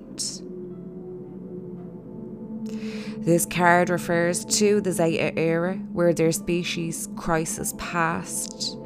This 3.18 3.46
card 3.46 3.88
refers 3.88 4.44
to 4.58 4.82
the 4.82 4.92
Zeta 4.92 5.38
era 5.38 5.76
where 5.92 6.12
their 6.12 6.32
species 6.32 7.08
crisis 7.16 7.72
passed. 7.78 8.76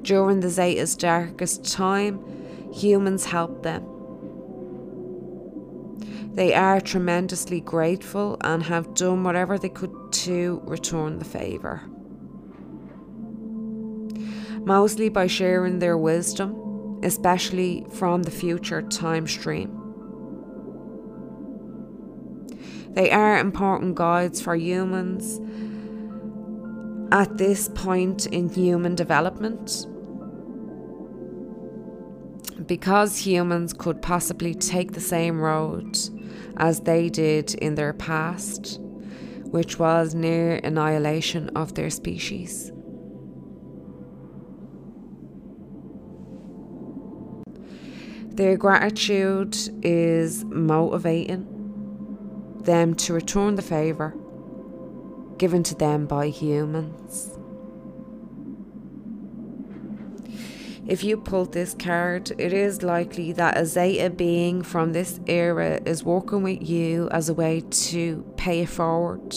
During 0.00 0.40
the 0.40 0.48
Zeta's 0.48 0.96
darkest 0.96 1.70
time, 1.70 2.24
humans 2.72 3.26
helped 3.26 3.62
them. 3.62 3.84
They 6.32 6.54
are 6.54 6.80
tremendously 6.80 7.60
grateful 7.60 8.38
and 8.40 8.62
have 8.62 8.94
done 8.94 9.24
whatever 9.24 9.58
they 9.58 9.68
could 9.68 9.94
to 10.12 10.62
return 10.64 11.18
the 11.18 11.24
favour. 11.26 11.82
Mostly 14.66 15.08
by 15.08 15.28
sharing 15.28 15.78
their 15.78 15.96
wisdom, 15.96 17.00
especially 17.04 17.86
from 17.92 18.24
the 18.24 18.32
future 18.32 18.82
time 18.82 19.28
stream. 19.28 19.70
They 22.90 23.12
are 23.12 23.38
important 23.38 23.94
guides 23.94 24.40
for 24.40 24.56
humans 24.56 25.40
at 27.12 27.38
this 27.38 27.68
point 27.68 28.26
in 28.26 28.48
human 28.48 28.96
development. 28.96 29.86
Because 32.66 33.18
humans 33.18 33.72
could 33.72 34.02
possibly 34.02 34.52
take 34.52 34.92
the 34.92 35.00
same 35.00 35.40
road 35.40 35.96
as 36.56 36.80
they 36.80 37.08
did 37.08 37.54
in 37.54 37.76
their 37.76 37.92
past, 37.92 38.80
which 39.44 39.78
was 39.78 40.12
near 40.12 40.56
annihilation 40.56 41.50
of 41.50 41.74
their 41.74 41.90
species. 41.90 42.72
Their 48.36 48.58
gratitude 48.58 49.56
is 49.82 50.44
motivating 50.44 51.46
them 52.60 52.94
to 52.96 53.14
return 53.14 53.54
the 53.54 53.62
favour 53.62 54.14
given 55.38 55.62
to 55.62 55.74
them 55.74 56.04
by 56.04 56.28
humans. 56.28 57.30
If 60.86 61.02
you 61.02 61.16
pulled 61.16 61.54
this 61.54 61.72
card, 61.72 62.30
it 62.38 62.52
is 62.52 62.82
likely 62.82 63.32
that 63.32 63.56
a 63.56 63.64
Zeta 63.64 64.10
being 64.10 64.62
from 64.62 64.92
this 64.92 65.18
era 65.26 65.80
is 65.86 66.04
working 66.04 66.42
with 66.42 66.62
you 66.62 67.08
as 67.12 67.30
a 67.30 67.34
way 67.34 67.62
to 67.70 68.22
pay 68.36 68.60
it 68.60 68.68
forward. 68.68 69.34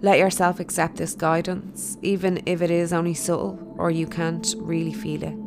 Let 0.00 0.18
yourself 0.18 0.58
accept 0.58 0.96
this 0.96 1.14
guidance, 1.14 1.98
even 2.00 2.42
if 2.46 2.62
it 2.62 2.70
is 2.70 2.94
only 2.94 3.12
subtle 3.12 3.74
or 3.76 3.90
you 3.90 4.06
can't 4.06 4.54
really 4.58 4.94
feel 4.94 5.22
it. 5.22 5.45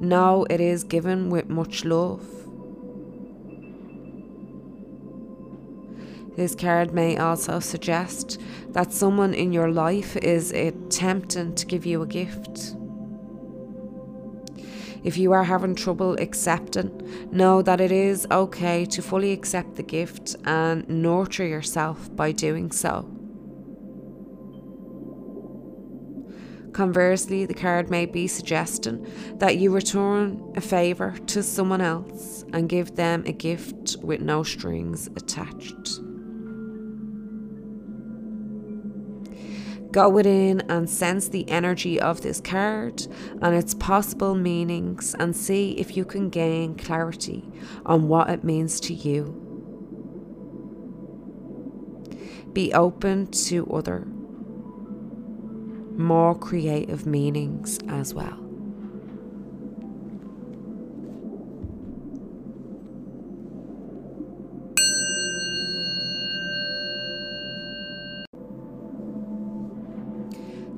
Know 0.00 0.46
it 0.50 0.60
is 0.60 0.82
given 0.82 1.30
with 1.30 1.48
much 1.48 1.84
love 1.84 2.24
This 6.40 6.54
card 6.54 6.94
may 6.94 7.18
also 7.18 7.60
suggest 7.60 8.40
that 8.70 8.94
someone 8.94 9.34
in 9.34 9.52
your 9.52 9.70
life 9.70 10.16
is 10.16 10.54
eh, 10.54 10.68
attempting 10.68 11.54
to 11.54 11.66
give 11.66 11.84
you 11.84 12.00
a 12.00 12.06
gift. 12.06 12.76
If 15.04 15.18
you 15.18 15.32
are 15.32 15.44
having 15.44 15.74
trouble 15.74 16.14
accepting, 16.14 17.28
know 17.30 17.60
that 17.60 17.78
it 17.78 17.92
is 17.92 18.26
okay 18.30 18.86
to 18.86 19.02
fully 19.02 19.32
accept 19.32 19.76
the 19.76 19.82
gift 19.82 20.34
and 20.46 20.88
nurture 20.88 21.46
yourself 21.46 22.14
by 22.16 22.32
doing 22.32 22.70
so. 22.70 23.19
Conversely, 26.72 27.46
the 27.46 27.54
card 27.54 27.90
may 27.90 28.06
be 28.06 28.26
suggesting 28.26 29.06
that 29.38 29.56
you 29.56 29.74
return 29.74 30.52
a 30.56 30.60
favour 30.60 31.16
to 31.26 31.42
someone 31.42 31.80
else 31.80 32.44
and 32.52 32.68
give 32.68 32.94
them 32.94 33.24
a 33.26 33.32
gift 33.32 33.96
with 34.02 34.20
no 34.20 34.42
strings 34.42 35.08
attached. 35.16 36.00
Go 39.92 40.08
within 40.08 40.60
and 40.68 40.88
sense 40.88 41.26
the 41.26 41.48
energy 41.50 42.00
of 42.00 42.20
this 42.20 42.40
card 42.40 43.04
and 43.42 43.56
its 43.56 43.74
possible 43.74 44.36
meanings 44.36 45.16
and 45.18 45.34
see 45.34 45.72
if 45.72 45.96
you 45.96 46.04
can 46.04 46.28
gain 46.28 46.76
clarity 46.76 47.50
on 47.84 48.06
what 48.06 48.30
it 48.30 48.44
means 48.44 48.78
to 48.80 48.94
you. 48.94 49.46
Be 52.52 52.72
open 52.72 53.26
to 53.32 53.66
other, 53.72 54.06
more 56.00 56.34
creative 56.34 57.06
meanings 57.06 57.78
as 57.88 58.14
well. 58.14 58.38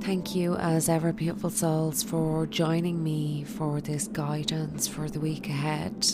Thank 0.00 0.34
you, 0.34 0.56
as 0.56 0.88
ever, 0.88 1.12
beautiful 1.12 1.48
souls, 1.48 2.02
for 2.02 2.46
joining 2.46 3.02
me 3.02 3.44
for 3.44 3.80
this 3.80 4.08
guidance 4.08 4.88
for 4.88 5.08
the 5.08 5.20
week 5.20 5.48
ahead. 5.48 6.04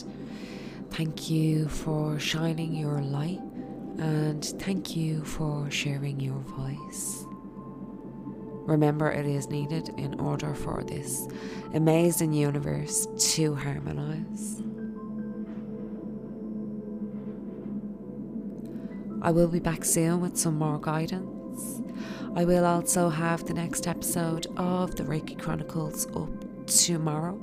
Thank 0.90 1.30
you 1.30 1.68
for 1.68 2.20
shining 2.20 2.74
your 2.74 3.00
light 3.00 3.40
and 3.98 4.44
thank 4.44 4.94
you 4.94 5.24
for 5.24 5.70
sharing 5.70 6.20
your 6.20 6.38
voice. 6.40 7.28
Remember, 8.68 9.10
it 9.10 9.24
is 9.24 9.48
needed 9.48 9.88
in 9.96 10.20
order 10.20 10.52
for 10.54 10.84
this 10.84 11.26
amazing 11.72 12.34
universe 12.34 13.08
to 13.32 13.54
harmonize. 13.54 14.62
I 19.22 19.30
will 19.30 19.48
be 19.48 19.58
back 19.58 19.86
soon 19.86 20.20
with 20.20 20.36
some 20.36 20.58
more 20.58 20.78
guidance. 20.78 21.80
I 22.36 22.44
will 22.44 22.66
also 22.66 23.08
have 23.08 23.46
the 23.46 23.54
next 23.54 23.86
episode 23.86 24.46
of 24.58 24.96
the 24.96 25.04
Reiki 25.04 25.40
Chronicles 25.40 26.06
up 26.14 26.66
tomorrow. 26.66 27.42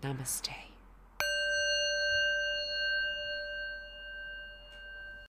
Namaste. 0.02 0.69